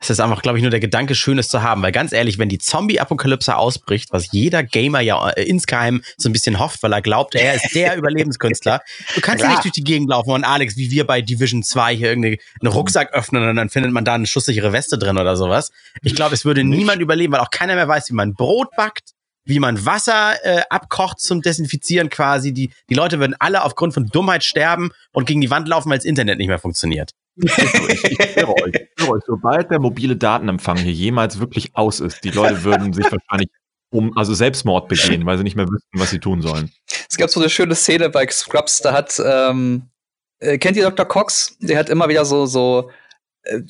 [0.00, 1.82] Es ist einfach, glaube ich, nur der Gedanke, Schönes zu haben.
[1.82, 6.32] Weil ganz ehrlich, wenn die Zombie-Apokalypse ausbricht, was jeder Gamer ja äh, insgeheim so ein
[6.32, 8.80] bisschen hofft, weil er glaubt, er ist der Überlebenskünstler.
[9.14, 11.94] Du kannst ja nicht durch die Gegend laufen und Alex, wie wir bei Division 2
[11.94, 15.36] hier irgendwie einen Rucksack öffnen und dann findet man da eine schusssichere Weste drin oder
[15.36, 15.70] sowas.
[16.02, 19.10] Ich glaube, es würde niemand überleben, weil auch keiner mehr weiß, wie man Brot backt,
[19.44, 22.52] wie man Wasser äh, abkocht zum Desinfizieren quasi.
[22.52, 25.98] Die, die Leute würden alle aufgrund von Dummheit sterben und gegen die Wand laufen, weil
[25.98, 27.12] das Internet nicht mehr funktioniert.
[27.36, 31.74] ich, ich, ich schwöre euch, ich schwöre euch, sobald der mobile Datenempfang hier jemals wirklich
[31.74, 33.50] aus ist, die Leute würden sich wahrscheinlich
[33.90, 36.70] um, also Selbstmord begehen, weil sie nicht mehr wüssten, was sie tun sollen.
[37.08, 39.90] Es gab so eine schöne Szene bei Scrubs, da hat, ähm,
[40.38, 41.06] äh, kennt ihr Dr.
[41.06, 41.56] Cox?
[41.60, 42.92] Der hat immer wieder so, so äh,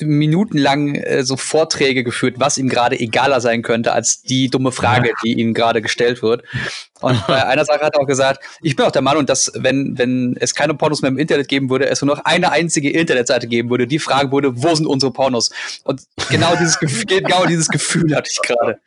[0.01, 5.13] minutenlang äh, so Vorträge geführt, was ihm gerade egaler sein könnte als die dumme Frage,
[5.25, 6.43] die ihm gerade gestellt wird.
[7.01, 9.97] Und bei einer Sache hat er auch gesagt, ich bin auch der Meinung, dass wenn,
[9.97, 13.47] wenn es keine Pornos mehr im Internet geben würde, es nur noch eine einzige Internetseite
[13.47, 15.51] geben würde, die fragen würde, wo sind unsere Pornos?
[15.85, 18.81] Und genau dieses Gefühl, genau dieses Gefühl hatte ich gerade.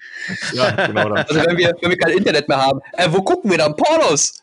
[0.53, 1.29] Ja, genau das.
[1.29, 4.42] Also wenn wir, wenn wir kein Internet mehr haben, äh, wo gucken wir dann Pornos?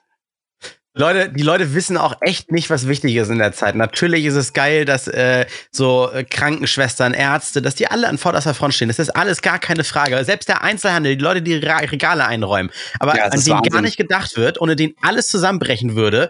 [0.93, 3.77] Leute, die Leute wissen auch echt nicht, was wichtig ist in der Zeit.
[3.77, 8.55] Natürlich ist es geil, dass äh, so äh, Krankenschwestern, Ärzte, dass die alle an vorderster
[8.55, 8.89] Front stehen.
[8.89, 10.25] Das ist alles gar keine Frage.
[10.25, 12.73] Selbst der Einzelhandel, die Leute, die Regale einräumen.
[12.99, 13.73] Aber ja, an den Wahnsinn.
[13.73, 16.29] gar nicht gedacht wird, ohne den alles zusammenbrechen würde,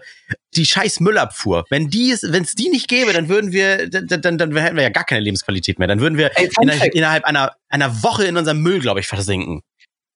[0.55, 1.65] die scheiß Müllabfuhr.
[1.69, 4.83] Wenn die wenn es die nicht gäbe, dann würden wir, dann, dann, dann hätten wir
[4.83, 5.87] ja gar keine Lebensqualität mehr.
[5.87, 9.61] Dann würden wir Ey, innerhalb, innerhalb einer, einer Woche in unserem Müll, glaube ich, versinken.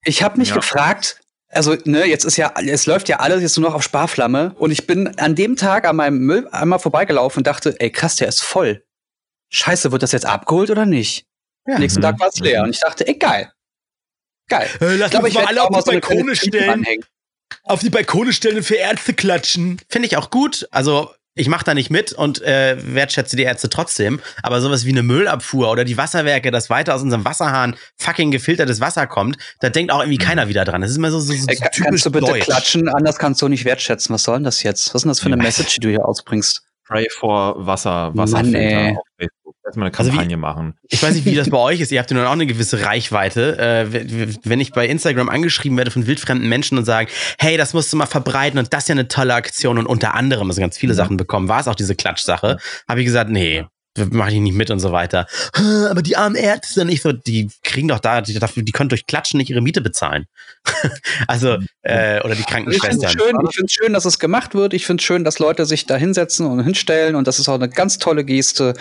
[0.03, 0.55] Ich habe mich ja.
[0.55, 1.19] gefragt,
[1.55, 4.53] also, ne, jetzt ist ja, es läuft ja alles jetzt nur noch auf Sparflamme.
[4.57, 8.17] Und ich bin an dem Tag an meinem Müll einmal vorbeigelaufen und dachte, ey, krass,
[8.17, 8.83] der ist voll.
[9.49, 11.25] Scheiße, wird das jetzt abgeholt oder nicht?
[11.67, 11.79] Ja.
[11.79, 12.63] Nächsten Tag war es leer.
[12.63, 13.51] Und ich dachte, ey, geil.
[14.47, 14.69] Geil.
[14.81, 16.85] Äh, lass ich uns mal alle auf die Balkone so stellen.
[17.63, 19.81] Auf die Balkone stellen und für Ärzte klatschen.
[19.89, 20.67] Finde ich auch gut.
[20.71, 24.21] Also, ich mache da nicht mit und äh, wertschätze die Ärzte trotzdem.
[24.41, 28.79] Aber sowas wie eine Müllabfuhr oder die Wasserwerke, dass weiter aus unserem Wasserhahn fucking gefiltertes
[28.79, 30.81] Wasser kommt, da denkt auch irgendwie keiner wieder dran.
[30.81, 32.45] Das ist immer so, so, so äh, typisch Kannst du bitte Deutsch.
[32.45, 34.13] klatschen, anders kannst du nicht wertschätzen.
[34.13, 34.87] Was soll denn das jetzt?
[34.89, 36.63] Was ist denn das für eine Message, die du hier ausbringst?
[36.85, 38.97] Pray for Wasser, Wasserfilter Mann.
[39.65, 40.75] Erstmal eine Kampagne also wie, machen.
[40.89, 41.91] Ich weiß nicht, wie das bei euch ist.
[41.91, 43.57] Ihr habt ja nun auch eine gewisse Reichweite.
[43.57, 47.09] Äh, wenn ich bei Instagram angeschrieben werde von wildfremden Menschen und sagen,
[47.39, 50.13] hey, das musst du mal verbreiten und das ist ja eine tolle Aktion und unter
[50.13, 50.97] anderem, also ganz viele ja.
[50.97, 52.57] Sachen bekommen, war es auch diese Klatschsache,
[52.87, 53.65] habe ich gesagt, nee,
[54.11, 55.27] mache ich nicht mit und so weiter.
[55.89, 59.37] Aber die armen Ärzte nicht so, die kriegen doch da, die, die können durch Klatschen
[59.37, 60.25] nicht ihre Miete bezahlen.
[61.27, 63.09] also, äh, oder die Krankenschwestern.
[63.09, 64.73] Ich finde es schön, schön, dass es gemacht wird.
[64.73, 67.55] Ich finde es schön, dass Leute sich da hinsetzen und hinstellen und das ist auch
[67.55, 68.73] eine ganz tolle Geste.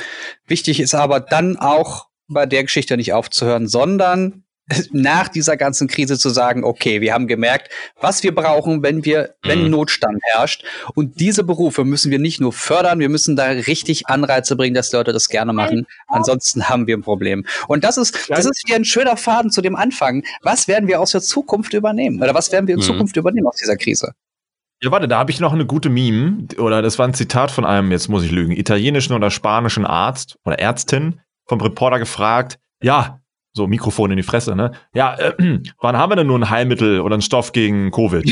[0.46, 4.43] Wichtig ist aber dann auch bei der Geschichte nicht aufzuhören, sondern
[4.92, 9.34] nach dieser ganzen Krise zu sagen, okay, wir haben gemerkt, was wir brauchen, wenn wir,
[9.42, 9.70] wenn mhm.
[9.70, 10.64] Notstand herrscht.
[10.94, 14.92] Und diese Berufe müssen wir nicht nur fördern, wir müssen da richtig Anreize bringen, dass
[14.92, 15.86] Leute das gerne machen.
[16.06, 17.44] Ansonsten haben wir ein Problem.
[17.68, 20.24] Und das ist, das ist wie ein schöner Faden zu dem Anfang.
[20.42, 22.22] Was werden wir aus der Zukunft übernehmen?
[22.22, 22.84] Oder was werden wir in mhm.
[22.84, 24.12] Zukunft übernehmen aus dieser Krise?
[24.82, 27.64] Ja, warte, da habe ich noch eine gute Meme, oder das war ein Zitat von
[27.64, 33.20] einem, jetzt muss ich lügen, italienischen oder spanischen Arzt oder Ärztin vom Reporter gefragt, ja,
[33.54, 34.72] so Mikrofon in die Fresse, ne?
[34.94, 35.34] Ja, äh,
[35.80, 38.24] wann haben wir denn nur ein Heilmittel oder einen Stoff gegen Covid?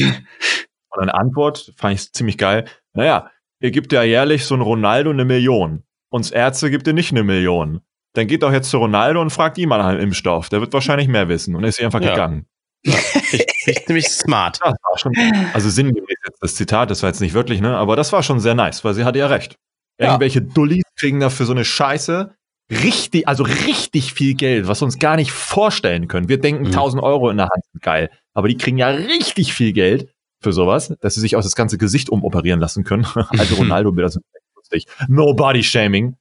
[0.91, 2.67] Und eine Antwort, fand ich ziemlich geil.
[2.93, 5.85] Naja, ihr gibt ja jährlich so ein Ronaldo eine Million.
[6.11, 7.81] Uns Ärzte gibt ihr nicht eine Million.
[8.15, 10.51] Dann geht doch jetzt zu Ronaldo und fragt ihn mal nach einem Impfstoff.
[10.51, 12.11] Der wird wahrscheinlich mehr wissen und ist einfach ja.
[12.11, 12.47] gegangen.
[12.85, 14.59] Ja, ich, ich, ziemlich smart.
[14.63, 15.15] Ja, schon,
[15.55, 17.77] also sinngemäß jetzt das Zitat, das war jetzt nicht wirklich, ne?
[17.77, 19.57] Aber das war schon sehr nice, weil sie hatte ja recht.
[19.99, 22.35] Irgendwelche Dullis kriegen dafür so eine Scheiße
[22.71, 26.29] richtig, also richtig viel Geld, was wir uns gar nicht vorstellen können.
[26.29, 26.69] Wir denken, mhm.
[26.69, 28.11] 1000 Euro in der Hand sind geil.
[28.35, 31.79] Aber die kriegen ja richtig viel Geld für sowas, dass sie sich auch das ganze
[31.79, 33.07] Gesicht umoperieren lassen können.
[33.15, 34.25] also Ronaldo-Bilder sind
[34.57, 34.87] lustig.
[35.09, 36.17] No body shaming.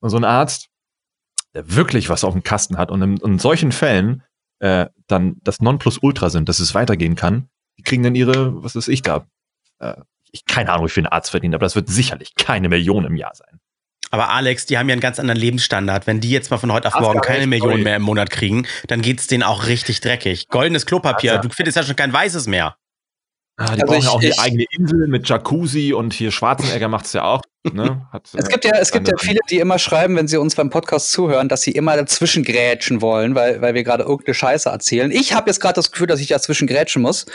[0.00, 0.68] Und so ein Arzt,
[1.54, 4.22] der wirklich was auf dem Kasten hat und in, in solchen Fällen
[4.58, 8.88] äh, dann das Nonplusultra sind, dass es weitergehen kann, die kriegen dann ihre, was ist
[8.88, 9.26] ich da?
[9.78, 9.94] Äh,
[10.30, 13.16] ich keine Ahnung, wie viel ein Arzt verdient, aber das wird sicherlich keine Million im
[13.16, 13.60] Jahr sein.
[14.14, 16.06] Aber Alex, die haben ja einen ganz anderen Lebensstandard.
[16.06, 19.02] Wenn die jetzt mal von heute auf morgen keine Millionen mehr im Monat kriegen, dann
[19.02, 20.46] geht's denen auch richtig dreckig.
[20.46, 22.76] Goldenes Klopapier, du findest ja schon kein weißes mehr.
[23.56, 26.86] Ah, die also brauchen ich, ja auch eine eigene Insel mit Jacuzzi und hier Schwarzenegger
[26.86, 27.42] macht's ja auch.
[27.64, 28.06] Ne?
[28.12, 30.70] Hat, es gibt ja, es gibt ja viele, die immer schreiben, wenn sie uns beim
[30.70, 35.10] Podcast zuhören, dass sie immer dazwischen grätschen wollen, weil, weil wir gerade irgendeine Scheiße erzählen.
[35.10, 37.26] Ich habe jetzt gerade das Gefühl, dass ich dazwischen grätschen muss,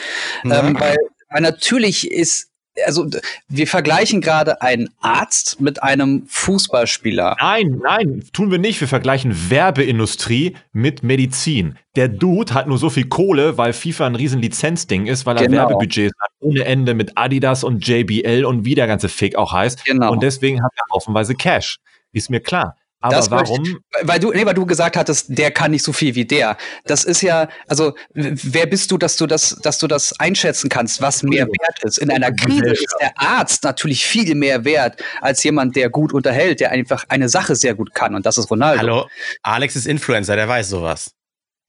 [0.46, 0.96] ähm, weil,
[1.30, 2.49] weil natürlich ist
[2.86, 3.08] also
[3.48, 7.36] wir vergleichen gerade einen Arzt mit einem Fußballspieler.
[7.40, 8.80] Nein, nein, tun wir nicht.
[8.82, 11.78] Wir vergleichen Werbeindustrie mit Medizin.
[11.96, 15.48] Der Dude hat nur so viel Kohle, weil FIFA ein riesen Lizenzding ist, weil er
[15.48, 15.58] genau.
[15.58, 19.86] Werbebudgets hat ohne Ende mit Adidas und JBL und wie der ganze Fick auch heißt.
[19.86, 20.12] Genau.
[20.12, 21.80] Und deswegen hat er haufenweise Cash.
[22.12, 22.76] Ist mir klar.
[23.02, 23.62] Aber Das warum?
[23.62, 26.58] möchte Weil du, nee, weil du gesagt hattest, der kann nicht so viel wie der.
[26.86, 31.02] Das ist ja, also wer bist du, dass du das, dass du das einschätzen kannst,
[31.02, 31.98] was mehr wert ist?
[31.98, 36.60] In einer Krise ist der Arzt natürlich viel mehr wert als jemand, der gut unterhält,
[36.60, 38.16] der einfach eine Sache sehr gut kann.
[38.16, 38.82] Und das ist Ronaldo.
[38.82, 39.08] Hallo,
[39.44, 41.12] Alex ist Influencer, der weiß sowas.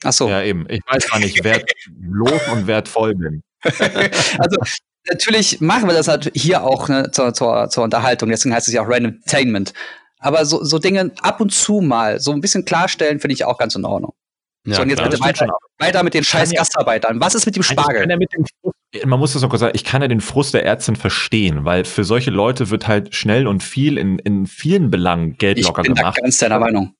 [0.02, 0.28] Ach so.
[0.28, 0.66] Ja, eben.
[0.68, 3.42] Ich weiß gar nicht, wertlos und wertvoll bin.
[4.38, 4.56] Also
[5.08, 8.74] natürlich machen wir das halt hier auch ne, zur, zur, zur Unterhaltung, deswegen heißt es
[8.74, 9.72] ja auch Randomtainment.
[10.20, 13.58] Aber so, so Dinge ab und zu mal so ein bisschen klarstellen, finde ich auch
[13.58, 14.12] ganz in Ordnung.
[14.66, 15.48] Ja, so, und jetzt bitte weiter,
[15.78, 17.18] weiter mit den scheiß Gastarbeitern.
[17.20, 18.08] Was ist mit dem Ich Spargel?
[18.08, 20.52] ja mit dem Frust, man muss das auch kurz sagen, ich kann ja den Frust
[20.52, 24.90] der Ärztin verstehen, weil für solche Leute wird halt schnell und viel in, in vielen
[24.90, 26.18] Belangen Geld Ich locker bin gemacht.
[26.20, 26.94] ganz deiner Meinung.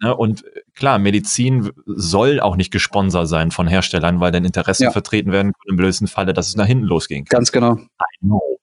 [0.00, 0.14] Ne?
[0.16, 4.90] Und äh, klar, Medizin soll auch nicht gesponsert sein von Herstellern, weil dann Interessen Ja.
[4.92, 6.86] vertreten werden können im blödesten Falle, dass es nach hinten
[7.24, 7.24] kann.
[7.24, 7.74] Ganz genau.
[7.74, 8.58] I know.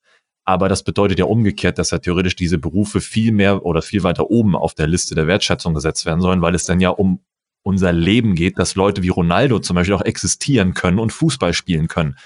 [0.50, 4.30] Aber das bedeutet ja umgekehrt, dass ja theoretisch diese Berufe viel mehr oder viel weiter
[4.32, 7.20] oben auf der Liste der Wertschätzung gesetzt werden sollen, weil es dann ja um
[7.62, 11.86] unser Leben geht, dass Leute wie Ronaldo zum Beispiel auch existieren können und Fußball spielen
[11.86, 12.16] können.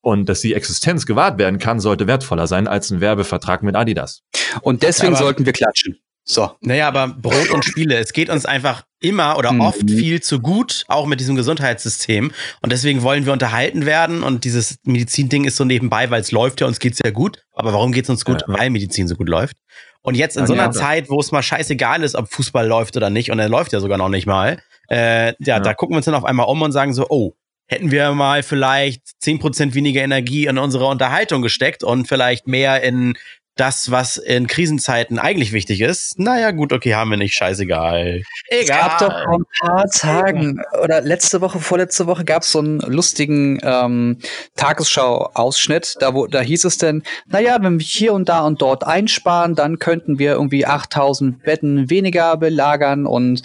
[0.00, 4.24] Und dass die Existenz gewahrt werden kann, sollte wertvoller sein als ein Werbevertrag mit Adidas.
[4.62, 5.98] Und deswegen Aber- sollten wir klatschen.
[6.24, 6.52] So.
[6.60, 9.60] Naja, aber Brot und Spiele, es geht uns einfach immer oder Mhm.
[9.60, 12.30] oft viel zu gut, auch mit diesem Gesundheitssystem.
[12.60, 14.22] Und deswegen wollen wir unterhalten werden.
[14.22, 17.42] Und dieses Medizin-Ding ist so nebenbei, weil es läuft ja, uns geht's ja gut.
[17.54, 18.44] Aber warum geht's uns gut?
[18.46, 19.56] Weil Medizin so gut läuft.
[20.02, 20.70] Und jetzt in Ja, so einer ja.
[20.70, 23.80] Zeit, wo es mal scheißegal ist, ob Fußball läuft oder nicht, und er läuft ja
[23.80, 24.58] sogar noch nicht mal,
[24.90, 25.60] äh, ja, Ja.
[25.60, 27.32] da gucken wir uns dann auf einmal um und sagen so, oh,
[27.68, 33.14] hätten wir mal vielleicht 10% weniger Energie in unsere Unterhaltung gesteckt und vielleicht mehr in
[33.56, 36.18] das, was in Krisenzeiten eigentlich wichtig ist.
[36.18, 38.22] Naja, gut, okay, haben wir nicht, scheißegal.
[38.48, 39.24] Es gab doch Egal.
[39.24, 44.18] vor ein paar Tagen oder letzte Woche, vorletzte Woche gab es so einen lustigen ähm,
[44.56, 45.96] Tagesschau-Ausschnitt.
[46.00, 49.54] Da, wo, da hieß es denn, naja, wenn wir hier und da und dort einsparen,
[49.54, 53.42] dann könnten wir irgendwie 8000 Betten weniger belagern und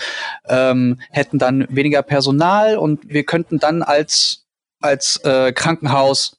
[0.47, 4.45] ähm, hätten dann weniger Personal und wir könnten dann als,
[4.79, 6.37] als äh, Krankenhaus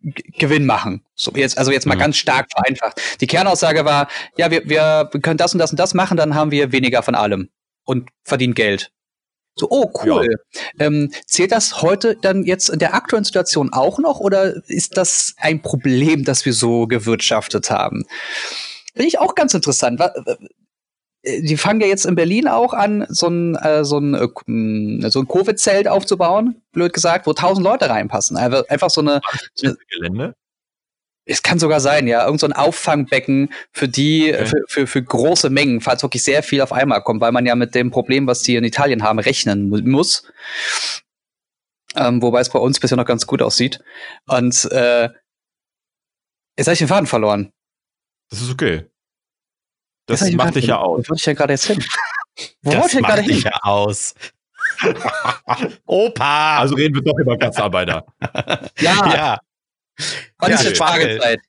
[0.00, 1.04] Gewinn machen.
[1.14, 2.00] So jetzt, also jetzt mal Mhm.
[2.00, 3.00] ganz stark vereinfacht.
[3.20, 6.50] Die Kernaussage war, ja, wir, wir können das und das und das machen, dann haben
[6.50, 7.48] wir weniger von allem
[7.84, 8.92] und verdienen Geld.
[9.56, 10.36] So, oh, cool.
[10.78, 15.34] Ähm, zählt das heute dann jetzt in der aktuellen Situation auch noch oder ist das
[15.38, 18.04] ein Problem, das wir so gewirtschaftet haben?
[18.92, 20.00] Finde ich auch ganz interessant.
[21.22, 24.28] Äh, Die fangen ja jetzt in Berlin auch an, so ein, äh, so ein, äh,
[24.46, 28.36] m, so ein Covid-Zelt aufzubauen, blöd gesagt, wo tausend Leute reinpassen.
[28.36, 29.20] Einfach, so eine,
[29.90, 30.34] Gelände?
[31.30, 34.46] es kann sogar sein, ja, irgend so ein Auffangbecken für die, Okay.
[34.46, 37.54] für, für, für große Mengen, falls wirklich sehr viel auf einmal kommt, weil man ja
[37.54, 40.24] mit dem Problem, was die in Italien haben, rechnen mu- muss.
[41.96, 43.80] Ähm, wobei es bei uns bisher noch ganz gut aussieht.
[44.26, 45.08] Und äh,
[46.56, 47.50] jetzt habe ich den Faden verloren.
[48.30, 48.86] Das ist okay.
[50.08, 51.04] Das den macht dich ja aus.
[51.04, 51.84] Wo wollte ich ja gerade jetzt hin?
[52.62, 53.50] Wo Das wollte ich denn gerade macht dich hin?
[53.52, 54.14] ja aus.
[55.86, 56.58] Opa!
[56.58, 58.04] Also reden wir doch über Gastarbeiter.
[58.80, 59.38] Ja, ja.
[60.38, 61.16] wann ja, ist die Spargel.
[61.16, 61.40] Spargelzeit?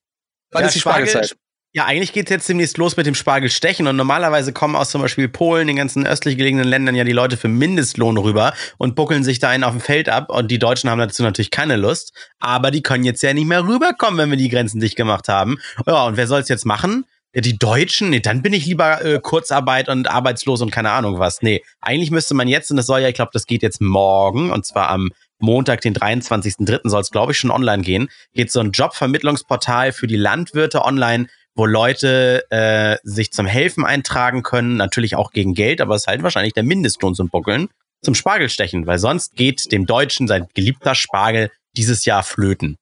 [0.52, 1.36] Wann Ja, ist die Spargelzeit?
[1.72, 5.30] Ja, eigentlich geht's jetzt demnächst los mit dem Spargelstechen und normalerweise kommen aus zum Beispiel
[5.30, 9.38] Polen, den ganzen östlich gelegenen Ländern ja die Leute für Mindestlohn rüber und buckeln sich
[9.38, 12.72] da einen auf dem Feld ab und die Deutschen haben dazu natürlich keine Lust, aber
[12.72, 15.60] die können jetzt ja nicht mehr rüberkommen, wenn wir die Grenzen dicht gemacht haben.
[15.86, 17.06] Ja, und wer soll's jetzt machen?
[17.34, 18.10] Ja, die Deutschen?
[18.10, 21.42] Nee, dann bin ich lieber äh, Kurzarbeit und arbeitslos und keine Ahnung was.
[21.44, 24.52] Nee, eigentlich müsste man jetzt, und das soll ja, ich glaube, das geht jetzt morgen,
[24.52, 26.90] und zwar am Montag, den 23.03.
[26.90, 31.28] soll es, glaube ich, schon online gehen, geht so ein Jobvermittlungsportal für die Landwirte online,
[31.56, 36.08] wo Leute äh, sich zum Helfen eintragen können, natürlich auch gegen Geld, aber es ist
[36.08, 37.70] halt wahrscheinlich der Mindestlohn zum Buckeln,
[38.02, 42.78] zum Spargelstechen, weil sonst geht dem Deutschen sein geliebter Spargel dieses Jahr flöten.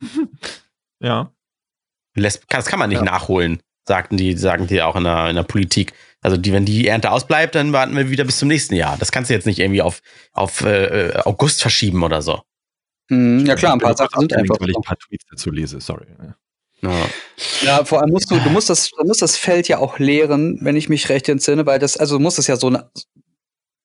[1.02, 1.32] Ja.
[2.14, 3.04] Lässt, das kann man nicht Ja.
[3.04, 5.92] nachholen, sagten die, sagen die auch in der, in der Politik.
[6.22, 8.96] Also die, wenn die Ernte ausbleibt, dann warten wir wieder bis zum nächsten Jahr.
[8.98, 10.02] Das kannst du jetzt nicht irgendwie auf,
[10.32, 12.42] auf äh, August verschieben oder so.
[13.10, 15.80] Hm, ja klar, ein paar Sachen sind einfach Weil ich ein paar Tweets dazu lese,
[15.80, 16.06] sorry.
[16.82, 16.90] Ja.
[17.62, 20.58] Ja, vor allem musst du, du musst das, du musst das Feld ja auch leeren,
[20.62, 22.74] wenn ich mich recht entsinne, weil das, also du musst es ja so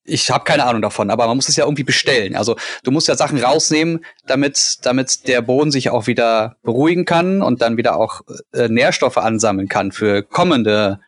[0.05, 2.35] ich habe keine Ahnung davon, aber man muss es ja irgendwie bestellen.
[2.35, 7.41] Also du musst ja Sachen rausnehmen, damit, damit der Boden sich auch wieder beruhigen kann
[7.41, 8.21] und dann wieder auch
[8.53, 10.99] äh, Nährstoffe ansammeln kann für kommende,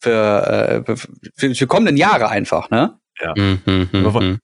[0.00, 0.96] für, äh,
[1.36, 2.98] für, für kommenden Jahre einfach, ne?
[3.36, 4.38] Mhm, mhm, Aber mhm.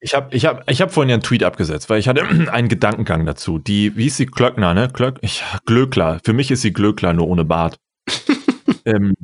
[0.00, 2.22] Ich habe ich hab, ich hab vorhin ja einen Tweet abgesetzt, weil ich hatte
[2.52, 3.58] einen Gedankengang dazu.
[3.58, 4.88] Die, wie ist sie, Klöckner, ne?
[4.92, 6.20] Klöck, ich, Glöckler.
[6.24, 7.78] Für mich ist sie Glöckler, nur ohne Bart.
[8.84, 9.14] ähm,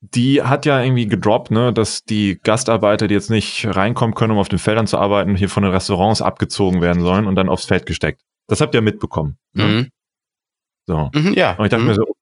[0.00, 4.38] die hat ja irgendwie gedroppt, ne, dass die Gastarbeiter, die jetzt nicht reinkommen können, um
[4.38, 7.66] auf den Feldern zu arbeiten, hier von den Restaurants abgezogen werden sollen und dann aufs
[7.66, 8.22] Feld gesteckt.
[8.46, 9.36] Das habt ihr mitbekommen.
[9.52, 9.64] Ne?
[9.64, 9.88] Mhm.
[10.86, 11.10] So.
[11.14, 11.54] Mhm, ja.
[11.56, 11.88] Und ich dachte mhm.
[11.88, 12.14] mir so,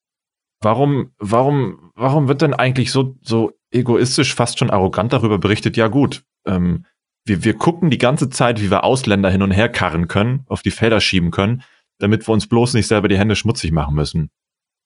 [0.60, 5.76] warum, warum, warum wird denn eigentlich so, so egoistisch, fast schon arrogant darüber berichtet?
[5.76, 6.84] Ja gut, ähm,
[7.24, 10.62] wir, wir gucken die ganze Zeit, wie wir Ausländer hin und her karren können, auf
[10.62, 11.62] die Felder schieben können,
[11.98, 14.30] damit wir uns bloß nicht selber die Hände schmutzig machen müssen.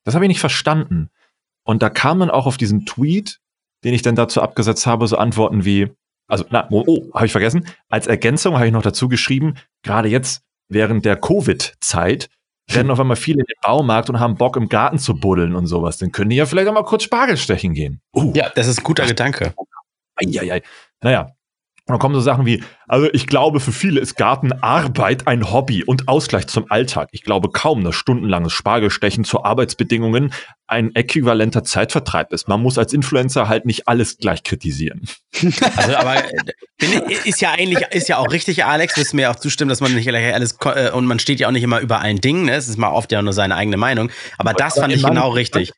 [0.04, 1.10] Das habe ich nicht verstanden.
[1.64, 3.38] Und da kam dann auch auf diesen Tweet,
[3.84, 5.90] den ich dann dazu abgesetzt habe, so Antworten wie,
[6.28, 7.66] also, na, oh, oh habe ich vergessen.
[7.88, 12.28] Als Ergänzung habe ich noch dazu geschrieben, gerade jetzt während der Covid-Zeit
[12.70, 15.66] rennen auf einmal viele in den Baumarkt und haben Bock im Garten zu buddeln und
[15.66, 15.98] sowas.
[15.98, 18.00] Dann können die ja vielleicht auch mal kurz Spargel stechen gehen.
[18.14, 19.54] Uh, ja, das ist ein guter Gedanke.
[20.16, 20.62] Eieiei.
[21.02, 21.34] Naja,
[21.88, 25.82] und dann kommen so Sachen wie, also ich glaube, für viele ist Gartenarbeit ein Hobby
[25.82, 27.08] und Ausgleich zum Alltag.
[27.10, 30.32] Ich glaube kaum, dass stundenlanges Spargelstechen zu Arbeitsbedingungen
[30.68, 32.46] ein äquivalenter Zeitvertreib ist.
[32.46, 35.08] Man muss als Influencer halt nicht alles gleich kritisieren.
[35.76, 36.22] Also, aber
[37.24, 40.08] ist ja eigentlich, ist ja auch richtig, Alex, wirst mir auch zustimmen, dass man nicht
[40.12, 42.54] alles, äh, und man steht ja auch nicht immer über allen Dingen, ne?
[42.54, 44.10] Es ist mal oft ja nur seine eigene Meinung.
[44.38, 45.72] Aber das fand ich genau richtig.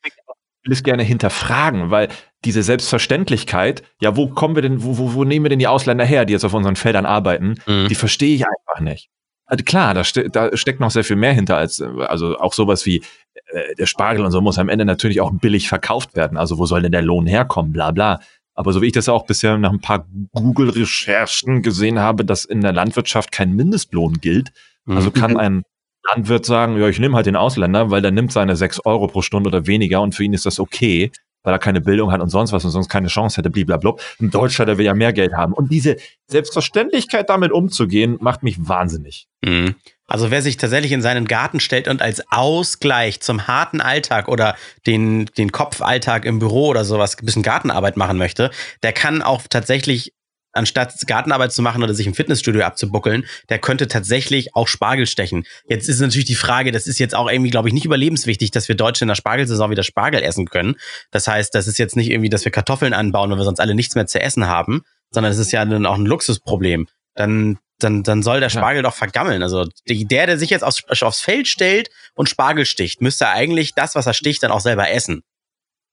[0.64, 2.08] Ich will es gerne hinterfragen, weil
[2.46, 6.06] diese Selbstverständlichkeit, ja, wo kommen wir denn, wo, wo, wo nehmen wir denn die Ausländer
[6.06, 7.88] her, die jetzt auf unseren Feldern arbeiten, mhm.
[7.88, 9.10] die verstehe ich einfach nicht.
[9.44, 12.86] Also klar, da, ste da steckt noch sehr viel mehr hinter als, also auch sowas
[12.86, 13.02] wie
[13.48, 16.38] äh, der Spargel und so muss am Ende natürlich auch billig verkauft werden.
[16.38, 18.20] Also wo soll denn der Lohn herkommen, bla bla.
[18.54, 22.62] Aber so wie ich das auch bisher nach ein paar Google-Recherchen gesehen habe, dass in
[22.62, 24.52] der Landwirtschaft kein Mindestlohn gilt.
[24.86, 25.38] Also kann mhm.
[25.38, 25.62] ein
[26.10, 29.22] Landwirt sagen, ja, ich nehme halt den Ausländer, weil der nimmt seine sechs Euro pro
[29.22, 31.10] Stunde oder weniger und für ihn ist das okay
[31.44, 33.94] weil er keine Bildung hat und sonst was und sonst keine Chance hätte, blablabla.
[34.20, 35.52] Ein Deutscher, der will ja mehr Geld haben.
[35.52, 35.96] Und diese
[36.26, 39.28] Selbstverständlichkeit damit umzugehen, macht mich wahnsinnig.
[39.44, 39.76] Mhm.
[40.06, 44.56] Also wer sich tatsächlich in seinen Garten stellt und als Ausgleich zum harten Alltag oder
[44.86, 48.50] den, den Kopfalltag im Büro oder sowas ein bisschen Gartenarbeit machen möchte,
[48.82, 50.12] der kann auch tatsächlich
[50.54, 55.44] anstatt Gartenarbeit zu machen oder sich im Fitnessstudio abzubuckeln, der könnte tatsächlich auch Spargel stechen.
[55.68, 58.68] Jetzt ist natürlich die Frage, das ist jetzt auch irgendwie, glaube ich, nicht überlebenswichtig, dass
[58.68, 60.76] wir Deutsche in der Spargelsaison wieder Spargel essen können.
[61.10, 63.74] Das heißt, das ist jetzt nicht irgendwie, dass wir Kartoffeln anbauen, weil wir sonst alle
[63.74, 66.86] nichts mehr zu essen haben, sondern es ist ja dann auch ein Luxusproblem.
[67.14, 68.82] Dann, dann, dann soll der Spargel ja.
[68.82, 69.42] doch vergammeln.
[69.42, 73.94] Also der, der sich jetzt aufs, aufs Feld stellt und Spargel sticht, müsste eigentlich das,
[73.94, 75.22] was er sticht, dann auch selber essen.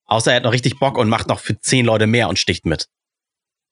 [0.05, 2.65] Außer er hat noch richtig Bock und macht noch für zehn Leute mehr und sticht
[2.65, 2.87] mit.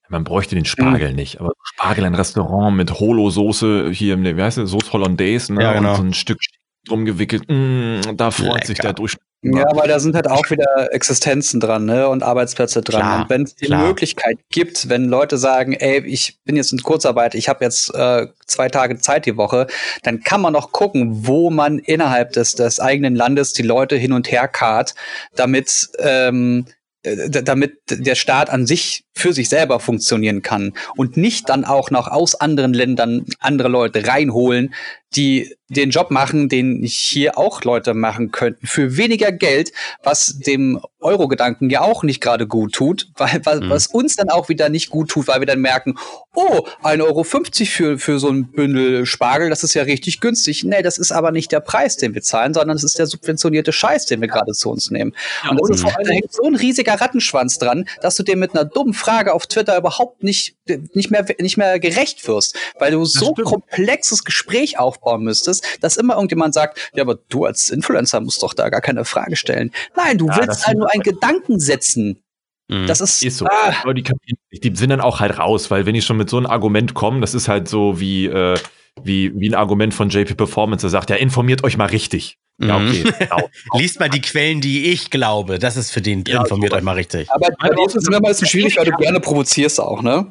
[0.09, 1.15] Man bräuchte den Spargel mhm.
[1.15, 5.63] nicht, aber Spargel ein Restaurant mit Holo-Soße hier, wie heißt das, Sauce Hollandaise, ne?
[5.63, 5.91] Ja, genau.
[5.91, 6.39] Und so ein Stück
[6.87, 7.43] drum gewickelt.
[7.47, 8.67] Mm, da freut Lecker.
[8.67, 9.15] sich der durch.
[9.41, 12.09] Ja, weil da sind halt auch wieder Existenzen dran, ne?
[12.09, 13.01] Und Arbeitsplätze dran.
[13.01, 13.85] Klar, und wenn es die klar.
[13.85, 18.27] Möglichkeit gibt, wenn Leute sagen, ey, ich bin jetzt in Kurzarbeit, ich habe jetzt äh,
[18.47, 19.67] zwei Tage Zeit die Woche,
[20.03, 24.11] dann kann man noch gucken, wo man innerhalb des, des eigenen Landes die Leute hin
[24.11, 24.95] und her karrt,
[25.35, 26.65] damit ähm,
[27.03, 31.91] äh, damit der Staat an sich für sich selber funktionieren kann und nicht dann auch
[31.91, 34.73] noch aus anderen Ländern andere Leute reinholen,
[35.15, 39.71] die den Job machen, den hier auch Leute machen könnten, für weniger Geld,
[40.03, 43.69] was dem Euro-Gedanken ja auch nicht gerade gut tut, weil, was, mhm.
[43.69, 45.95] was uns dann auch wieder nicht gut tut, weil wir dann merken,
[46.35, 50.63] oh, 1,50 Euro für, für so ein Bündel Spargel, das ist ja richtig günstig.
[50.63, 53.71] Nee, das ist aber nicht der Preis, den wir zahlen, sondern es ist der subventionierte
[53.71, 55.13] Scheiß, den wir gerade zu uns nehmen.
[55.43, 58.55] Ja, und das ist, da hängt so ein riesiger Rattenschwanz dran, dass du dir mit
[58.55, 60.55] einer dummen Frage auf Twitter überhaupt nicht,
[60.93, 63.47] nicht, mehr, nicht mehr gerecht wirst, weil du so stimmt.
[63.47, 68.53] komplexes Gespräch aufbauen müsstest, dass immer irgendjemand sagt, ja, aber du als Influencer musst doch
[68.53, 69.71] da gar keine Frage stellen.
[69.95, 72.23] Nein, du ja, willst halt nur einen Gedanken setzen.
[72.67, 72.87] Mhm.
[72.87, 73.45] Das ist, ist so.
[73.45, 73.73] Ah.
[73.83, 74.03] Aber die,
[74.51, 77.19] die sind dann auch halt raus, weil wenn ich schon mit so einem Argument komme,
[77.19, 78.57] das ist halt so wie, äh,
[79.03, 82.37] wie, wie ein Argument von JP Performance, der sagt, ja, informiert euch mal richtig.
[82.61, 83.03] Ja, okay.
[83.03, 83.13] Mhm.
[83.19, 83.49] Genau.
[83.75, 85.59] Liest mal die Quellen, die ich glaube.
[85.59, 87.29] Das ist für den, ja, informiert euch mal richtig.
[87.31, 90.29] Aber bei dir ist es immer ein bisschen schwierig, weil du gerne provozierst auch, ne?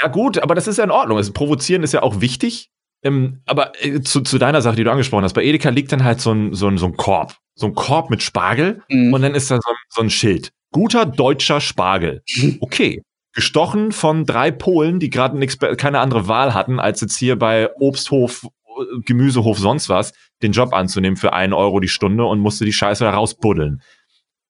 [0.00, 1.16] Ja, gut, aber das ist ja in Ordnung.
[1.16, 2.70] Also, provozieren ist ja auch wichtig.
[3.02, 6.04] Ähm, aber äh, zu, zu deiner Sache, die du angesprochen hast, bei Edeka liegt dann
[6.04, 7.36] halt so ein, so ein, so ein Korb.
[7.54, 9.12] So ein Korb mit Spargel mhm.
[9.12, 10.52] und dann ist da so, so ein Schild.
[10.72, 12.22] Guter deutscher Spargel.
[12.60, 13.02] Okay.
[13.38, 15.38] Gestochen von drei Polen, die gerade
[15.76, 20.12] keine andere Wahl hatten, als jetzt hier bei Obsthof, äh, Gemüsehof, sonst was,
[20.42, 23.80] den Job anzunehmen für einen Euro die Stunde und musste die Scheiße da rausbuddeln.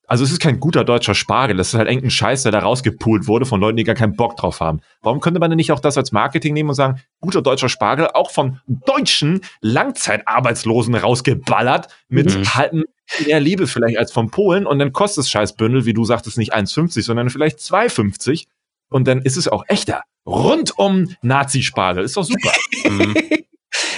[0.07, 3.27] Also es ist kein guter deutscher Spargel, das ist halt irgendein Scheiß, der da rausgepult
[3.27, 4.81] wurde von Leuten, die gar keinen Bock drauf haben.
[5.03, 8.09] Warum könnte man denn nicht auch das als Marketing nehmen und sagen, guter deutscher Spargel,
[8.15, 12.55] auch von deutschen Langzeitarbeitslosen rausgeballert, mit mhm.
[12.55, 12.85] halten
[13.27, 16.55] mehr Liebe vielleicht als von Polen und dann kostet das Scheißbündel, wie du sagtest, nicht
[16.55, 18.47] 1,50, sondern vielleicht 2,50
[18.91, 20.03] und dann ist es auch echter.
[20.27, 22.53] Rundum Nazi-Spargel, ist doch super.
[22.89, 23.15] mhm.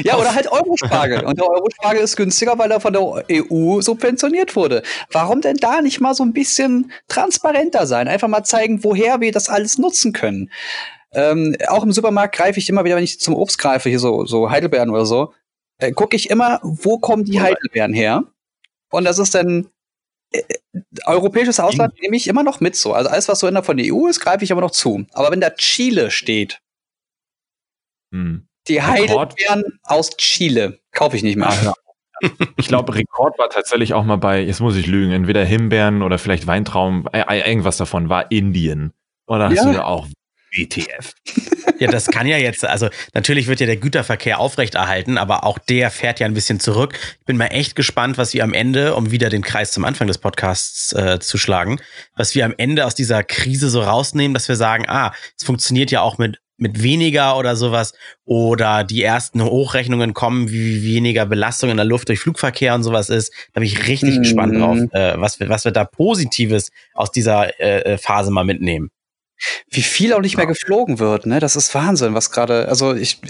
[0.05, 1.25] Ja, oder halt Eurospargel.
[1.25, 4.83] Und der Eurospargel ist günstiger, weil er von der EU subventioniert wurde.
[5.11, 8.09] Warum denn da nicht mal so ein bisschen transparenter sein?
[8.09, 10.51] Einfach mal zeigen, woher wir das alles nutzen können.
[11.13, 14.25] Ähm, auch im Supermarkt greife ich immer wieder, wenn ich zum Obst greife, hier so,
[14.27, 15.33] so Heidelbeeren oder so,
[15.79, 18.25] äh, gucke ich immer, wo kommen die Heidelbeeren her?
[18.91, 19.69] Und das ist dann
[20.33, 20.43] äh,
[21.05, 22.93] europäisches Ausland nehme ich immer noch mit so.
[22.93, 25.07] Also alles, was so innerhalb von der EU ist, greife ich aber noch zu.
[25.13, 26.61] Aber wenn da Chile steht,
[28.13, 28.47] hm.
[28.69, 31.49] die Heidelbeeren aus Chile, kaufe ich nicht mehr.
[31.49, 31.75] Ah, ja.
[32.57, 36.19] Ich glaube, Rekord war tatsächlich auch mal bei, jetzt muss ich lügen, entweder Himbeeren oder
[36.19, 38.93] vielleicht Weintrauben, äh, irgendwas davon war Indien.
[39.27, 39.73] Oder hast ja.
[39.73, 40.07] du auch
[40.53, 41.15] WTF?
[41.79, 45.91] Ja, das kann ja jetzt, also natürlich wird ja der Güterverkehr aufrechterhalten, aber auch der
[45.91, 46.99] fährt ja ein bisschen zurück.
[47.21, 50.07] Ich bin mal echt gespannt, was wir am Ende, um wieder den Kreis zum Anfang
[50.07, 51.81] des Podcasts äh, zu schlagen,
[52.17, 55.91] was wir am Ende aus dieser Krise so rausnehmen, dass wir sagen, ah, es funktioniert
[55.91, 57.95] ja auch mit mit weniger oder sowas
[58.27, 63.09] oder die ersten Hochrechnungen kommen, wie weniger Belastung in der Luft durch Flugverkehr und sowas
[63.09, 63.33] ist.
[63.55, 64.23] Da bin ich richtig mhm.
[64.23, 68.45] gespannt drauf, äh, was, wir, was wir da Positives aus dieser äh, äh Phase mal
[68.45, 68.91] mitnehmen.
[69.71, 71.41] Wie viel auch nicht mehr geflogen wird, ne?
[71.41, 73.21] Das ist Wahnsinn, was gerade, also ich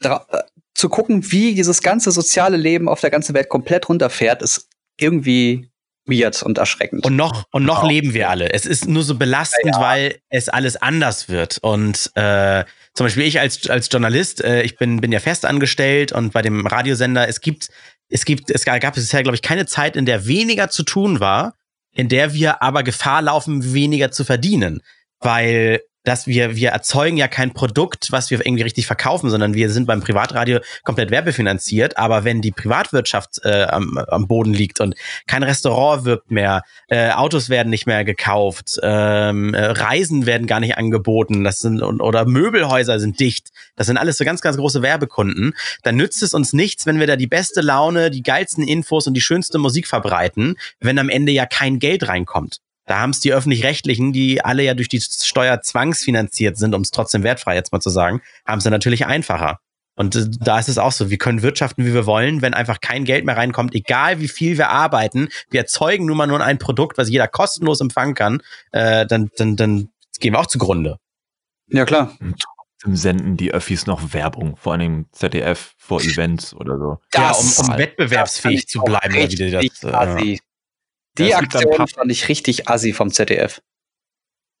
[0.00, 0.42] da, äh,
[0.74, 5.70] zu gucken, wie dieses ganze soziale Leben auf der ganzen Welt komplett runterfährt, ist irgendwie
[6.08, 7.04] weird und erschreckend.
[7.04, 7.90] Und noch, und noch wow.
[7.90, 8.52] leben wir alle.
[8.52, 9.80] Es ist nur so belastend, ja, ja.
[9.80, 11.58] weil es alles anders wird.
[11.58, 12.64] Und äh,
[12.94, 16.42] zum Beispiel ich als, als Journalist, äh, ich bin, bin ja fest angestellt und bei
[16.42, 17.68] dem Radiosender, es gibt,
[18.08, 21.54] es gibt, es gab bisher, glaube ich, keine Zeit, in der weniger zu tun war,
[21.92, 24.82] in der wir aber Gefahr laufen, weniger zu verdienen.
[25.20, 29.70] Weil dass wir, wir erzeugen ja kein Produkt, was wir irgendwie richtig verkaufen, sondern wir
[29.70, 31.98] sind beim Privatradio komplett werbefinanziert.
[31.98, 34.94] Aber wenn die Privatwirtschaft äh, am, am Boden liegt und
[35.26, 40.60] kein Restaurant wirbt mehr, äh, Autos werden nicht mehr gekauft, ähm, äh, Reisen werden gar
[40.60, 44.80] nicht angeboten, das sind oder Möbelhäuser sind dicht, das sind alles so ganz, ganz große
[44.80, 45.52] Werbekunden,
[45.82, 49.14] dann nützt es uns nichts, wenn wir da die beste Laune, die geilsten Infos und
[49.14, 52.60] die schönste Musik verbreiten, wenn am Ende ja kein Geld reinkommt.
[52.88, 56.90] Da haben es die öffentlich-rechtlichen, die alle ja durch die Steuer zwangsfinanziert sind, um es
[56.90, 59.60] trotzdem wertfrei jetzt mal zu sagen, haben sie natürlich einfacher.
[59.94, 62.80] Und äh, da ist es auch so, wir können wirtschaften, wie wir wollen, wenn einfach
[62.80, 66.58] kein Geld mehr reinkommt, egal wie viel wir arbeiten, wir erzeugen nun mal nur ein
[66.58, 68.40] Produkt, was jeder kostenlos empfangen kann,
[68.72, 70.98] äh, dann, dann, dann gehen wir auch zugrunde.
[71.66, 72.16] Ja, klar.
[72.20, 76.98] Und trotzdem senden die Öffis noch Werbung, vor allem ZDF vor Events oder so.
[77.10, 79.14] Das, ja, um, um wettbewerbsfähig zu bleiben.
[79.14, 80.38] Wie die das, äh,
[81.18, 83.60] die Aktion fand ich richtig assi vom ZDF.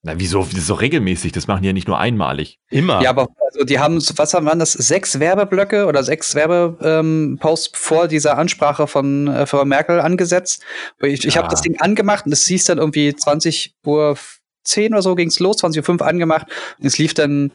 [0.02, 0.44] Na, wieso?
[0.44, 1.32] Das ist so regelmäßig.
[1.32, 2.60] Das machen die ja nicht nur einmalig.
[2.70, 3.02] Immer.
[3.02, 4.72] Ja, aber also die haben, was haben waren das?
[4.72, 10.62] Sechs Werbeblöcke oder sechs Werbeposts ähm, vor dieser Ansprache von äh, Frau Merkel angesetzt.
[11.02, 11.42] Ich, ich ja.
[11.42, 14.16] habe das Ding angemacht und es hieß dann irgendwie 20 Uhr
[14.62, 16.46] 10 oder so ging's los, 20 Uhr 5 angemacht
[16.78, 17.52] und es lief dann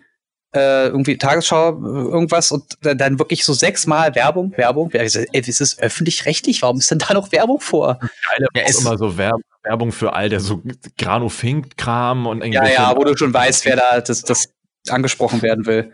[0.54, 4.92] äh, irgendwie Tagesschau, irgendwas und dann wirklich so sechsmal Werbung, Werbung.
[4.92, 6.62] Ey, ist es öffentlich-rechtlich?
[6.62, 8.00] Warum ist denn da noch Werbung vor?
[8.00, 9.42] Geile ja, ist immer so Werbung.
[9.64, 10.62] Werbung für all der so
[10.98, 14.50] Grano-Fink-Kram und Ja, ja, wo du schon weißt, wer da das, das
[14.90, 15.94] angesprochen werden will.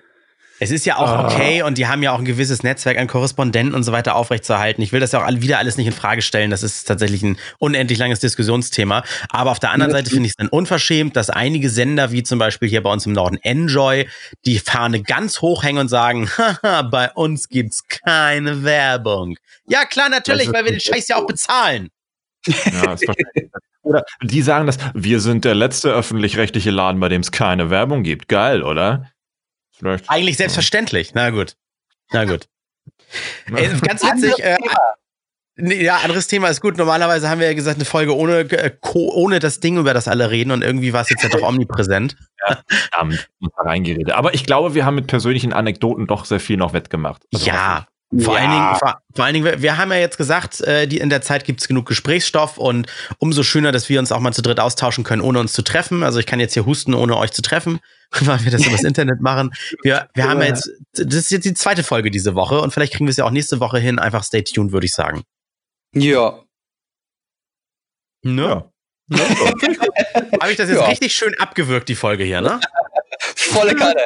[0.59, 1.25] Es ist ja auch ah.
[1.25, 4.81] okay und die haben ja auch ein gewisses Netzwerk an Korrespondenten und so weiter aufrechtzuerhalten.
[4.83, 6.51] Ich will das ja auch wieder alles nicht in Frage stellen.
[6.51, 9.03] Das ist tatsächlich ein unendlich langes Diskussionsthema.
[9.29, 12.39] Aber auf der anderen Seite finde ich es dann unverschämt, dass einige Sender, wie zum
[12.39, 14.07] Beispiel hier bei uns im Norden Enjoy,
[14.45, 19.37] die Fahne ganz hoch hängen und sagen, haha, bei uns gibt's keine Werbung.
[19.67, 21.89] Ja, klar, natürlich, weil wir den Scheiß ja auch bezahlen.
[22.45, 23.05] Ja, ist
[23.81, 28.03] Oder die sagen das, wir sind der letzte öffentlich-rechtliche Laden, bei dem es keine Werbung
[28.03, 28.27] gibt.
[28.27, 29.09] Geil, oder?
[29.79, 30.09] Vielleicht.
[30.09, 31.13] Eigentlich selbstverständlich.
[31.13, 31.55] Na gut.
[32.11, 32.47] Na gut.
[33.55, 34.37] Äh, ganz witzig.
[34.37, 34.57] Äh,
[35.59, 36.77] ja, anderes Thema ist gut.
[36.77, 40.29] Normalerweise haben wir ja gesagt, eine Folge ohne, äh, ohne das Ding, über das alle
[40.29, 40.51] reden.
[40.51, 42.15] Und irgendwie war es jetzt ja doch omnipräsent.
[42.47, 44.11] Ja, verdammt, reingeredet.
[44.11, 47.23] Aber ich glaube, wir haben mit persönlichen Anekdoten doch sehr viel noch wettgemacht.
[47.33, 48.41] Also ja, vor, ja.
[48.41, 51.09] allen Dingen, vor, vor, allen Dingen, wir, wir haben ja jetzt gesagt, äh, die, in
[51.09, 52.87] der Zeit gibt es genug Gesprächsstoff und
[53.19, 56.01] umso schöner, dass wir uns auch mal zu dritt austauschen können, ohne uns zu treffen.
[56.01, 57.79] Also ich kann jetzt hier husten, ohne euch zu treffen,
[58.21, 59.51] weil wir das übers Internet machen.
[59.83, 62.93] Wir, wir haben ja jetzt, das ist jetzt die zweite Folge diese Woche und vielleicht
[62.93, 63.99] kriegen wir es ja auch nächste Woche hin.
[63.99, 65.23] Einfach stay tuned, würde ich sagen.
[65.93, 66.39] Ja.
[68.23, 68.41] Ne?
[69.11, 69.17] Ja.
[70.41, 70.87] Habe ich das jetzt ja.
[70.87, 72.59] richtig schön abgewürgt, die Folge hier, ne?
[73.35, 74.05] Volle Kanne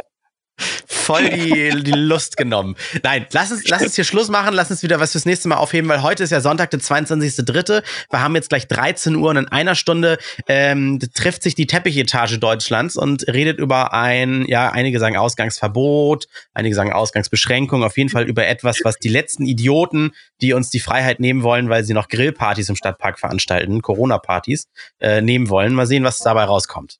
[1.04, 2.76] voll die, die Lust genommen.
[3.04, 5.58] Nein, lass uns, lass uns hier Schluss machen, lass uns wieder was fürs nächste Mal
[5.58, 7.84] aufheben, weil heute ist ja Sonntag, der 22.3.
[8.10, 12.40] Wir haben jetzt gleich 13 Uhr und in einer Stunde ähm, trifft sich die Teppichetage
[12.40, 18.24] Deutschlands und redet über ein, ja, einige sagen Ausgangsverbot, einige sagen Ausgangsbeschränkung, auf jeden Fall
[18.24, 22.08] über etwas, was die letzten Idioten, die uns die Freiheit nehmen wollen, weil sie noch
[22.08, 24.68] Grillpartys im Stadtpark veranstalten, Corona-Partys,
[25.00, 25.74] äh, nehmen wollen.
[25.74, 27.00] Mal sehen, was dabei rauskommt.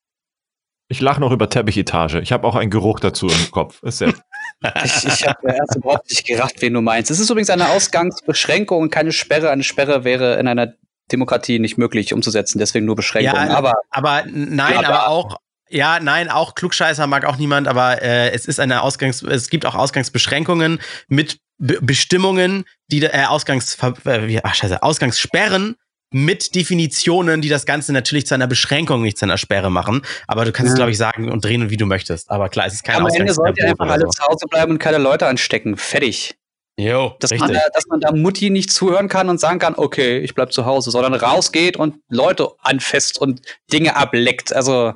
[0.94, 2.20] Ich lache noch über Teppichetage.
[2.20, 3.82] Ich habe auch einen Geruch dazu im Kopf.
[3.82, 4.10] Ist sehr
[4.86, 7.10] ich ich habe erst überhaupt nicht gerafft, wen du meinst.
[7.10, 9.50] Es ist übrigens eine Ausgangsbeschränkung und keine Sperre.
[9.50, 10.76] Eine Sperre wäre in einer
[11.12, 13.34] Demokratie nicht möglich umzusetzen, deswegen nur Beschränkung.
[13.34, 15.38] Ja, aber, aber nein, aber, aber auch,
[15.68, 19.66] ja, nein, auch Klugscheißer mag auch niemand, aber äh, es ist eine Ausgangs, es gibt
[19.66, 25.76] auch Ausgangsbeschränkungen mit Be Bestimmungen, die äh, Ausgangs, äh, ach, scheiße, Ausgangssperren,
[26.14, 30.02] mit Definitionen, die das Ganze natürlich zu einer Beschränkung, nicht zu einer Sperre machen.
[30.28, 30.74] Aber du kannst ja.
[30.74, 32.30] es, glaube ich, sagen und drehen, wie du möchtest.
[32.30, 34.10] Aber klar, es ist kein Am Ende sollt ihr einfach alle so.
[34.10, 35.78] zu Hause bleiben und keine Leute anstecken.
[35.78, 36.36] Fertig.
[36.80, 40.18] Jo, dass, man da, dass man da Mutti nicht zuhören kann und sagen kann, okay,
[40.20, 43.42] ich bleib zu Hause, sondern rausgeht und Leute anfasst und
[43.72, 44.54] Dinge ableckt.
[44.54, 44.94] Also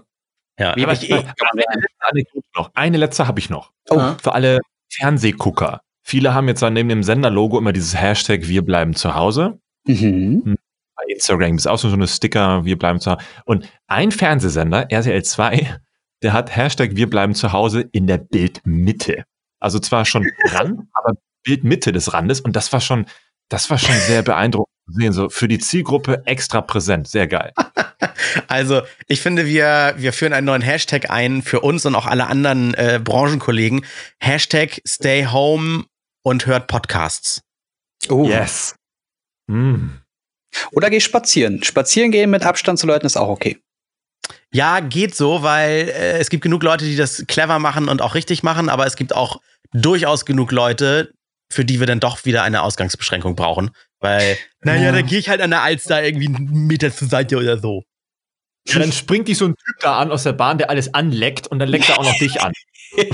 [0.60, 2.24] ja, wie aber ich, ich, eine,
[2.56, 2.72] noch.
[2.74, 3.72] eine letzte habe ich noch.
[3.90, 4.14] Oh.
[4.22, 4.60] Für alle
[4.92, 5.82] Fernsehgucker.
[6.02, 9.60] Viele haben jetzt neben dem Senderlogo immer dieses Hashtag Wir bleiben zu Hause.
[9.86, 10.57] Mhm.
[11.10, 13.24] Instagram ist auch so eine Sticker, Wir bleiben zu Hause.
[13.46, 15.80] Und ein Fernsehsender, RTL 2,
[16.24, 19.24] der hat Hashtag Wir bleiben zu Hause in der Bildmitte.
[19.60, 22.42] Also zwar schon dran, aber Bildmitte des Randes.
[22.42, 23.06] Und das war schon,
[23.50, 25.14] das war schon sehr beeindruckend zu sehen.
[25.14, 27.08] So für die Zielgruppe extra präsent.
[27.08, 27.54] Sehr geil.
[28.48, 32.28] Also, ich finde, wir, wir führen einen neuen Hashtag ein für uns und auch alle
[32.28, 33.86] anderen äh, Branchenkollegen.
[34.20, 35.86] Hashtag Stay Home
[36.24, 37.42] und hört Podcasts.
[38.10, 38.26] Oh.
[38.26, 38.76] Yes.
[39.48, 39.90] Mm.
[40.72, 41.64] Oder geh spazieren.
[41.64, 43.58] Spazieren gehen mit Abstand zu Leuten ist auch okay.
[44.52, 48.16] Ja, geht so, weil äh, es gibt genug Leute, die das clever machen und auch
[48.16, 49.42] richtig machen, aber es gibt auch
[49.74, 51.12] durchaus genug Leute,
[51.52, 53.72] für die wir dann doch wieder eine Ausgangsbeschränkung brauchen.
[54.00, 54.92] Weil, naja, ja.
[54.92, 57.84] dann gehe ich halt an der Alster irgendwie einen Meter zur Seite oder so.
[58.74, 61.48] Und dann springt dich so ein Typ da an aus der Bahn, der alles anleckt
[61.48, 62.54] und dann leckt er auch noch dich an.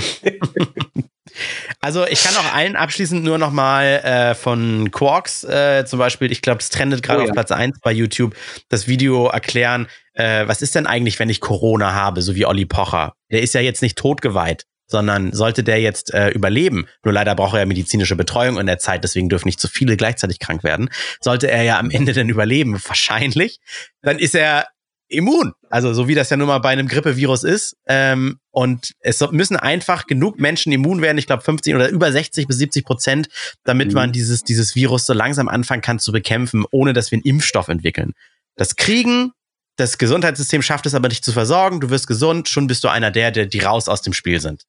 [1.80, 6.30] Also ich kann auch allen abschließend nur noch mal äh, von Quarks äh, zum Beispiel,
[6.30, 7.30] ich glaube, es trendet gerade oh, ja.
[7.30, 8.36] auf Platz 1 bei YouTube,
[8.68, 12.66] das Video erklären, äh, was ist denn eigentlich, wenn ich Corona habe, so wie Olli
[12.66, 13.14] Pocher.
[13.32, 17.54] Der ist ja jetzt nicht totgeweiht sondern sollte der jetzt äh, überleben, nur leider braucht
[17.54, 20.90] er ja medizinische Betreuung in der Zeit, deswegen dürfen nicht zu viele gleichzeitig krank werden,
[21.20, 23.60] sollte er ja am Ende dann überleben, wahrscheinlich,
[24.02, 24.66] dann ist er
[25.08, 25.52] immun.
[25.70, 27.76] Also so wie das ja nun mal bei einem Grippevirus ist.
[27.86, 32.46] Ähm, und es müssen einfach genug Menschen immun werden, ich glaube 50 oder über 60
[32.46, 33.28] bis 70 Prozent,
[33.64, 33.94] damit mhm.
[33.94, 37.68] man dieses, dieses Virus so langsam anfangen kann zu bekämpfen, ohne dass wir einen Impfstoff
[37.68, 38.12] entwickeln.
[38.56, 39.32] Das Kriegen,
[39.76, 43.10] das Gesundheitssystem schafft es aber nicht zu versorgen, du wirst gesund, schon bist du einer
[43.10, 44.64] der, der die raus aus dem Spiel sind.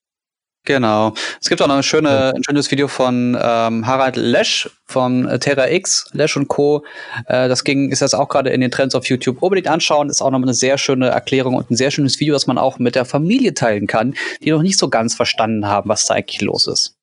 [0.65, 1.13] Genau.
[1.39, 5.37] Es gibt auch noch eine schöne, ein schönes Video von ähm, Harald Lesch von äh,
[5.37, 6.83] Terra X, Lesch und Co.
[7.27, 9.41] Äh, das ging, ist jetzt auch gerade in den Trends auf YouTube.
[9.41, 12.47] Unbedingt anschauen, ist auch noch eine sehr schöne Erklärung und ein sehr schönes Video, das
[12.47, 16.05] man auch mit der Familie teilen kann, die noch nicht so ganz verstanden haben, was
[16.05, 16.95] da eigentlich los ist.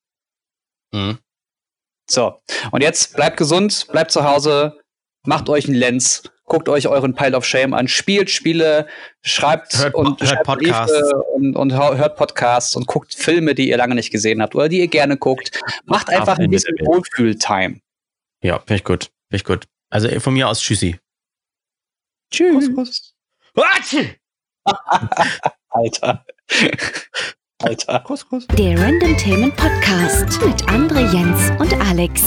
[0.93, 1.17] Mhm.
[2.09, 2.35] So,
[2.71, 4.77] und jetzt bleibt gesund, bleibt zu Hause,
[5.25, 8.87] macht euch einen Lens guckt euch euren Pile of Shame an, spielt Spiele,
[9.21, 11.13] schreibt hört, und hört schreibt Podcasts.
[11.33, 14.79] Und, und, hört Podcasts und guckt Filme, die ihr lange nicht gesehen habt oder die
[14.79, 15.61] ihr gerne guckt.
[15.85, 17.79] Macht einfach ein bisschen Wohlfühl-Time.
[18.41, 19.05] Ja, finde ich gut.
[19.29, 19.65] Finde ich gut.
[19.89, 20.99] Also von mir aus Tschüssi.
[22.31, 22.73] Tschüss.
[22.73, 23.13] Kuss,
[25.69, 26.25] Alter.
[27.63, 27.99] Alter.
[27.99, 28.47] Kuss, Kuss.
[28.47, 32.23] Der Random Themen Podcast mit André Jens und Alex.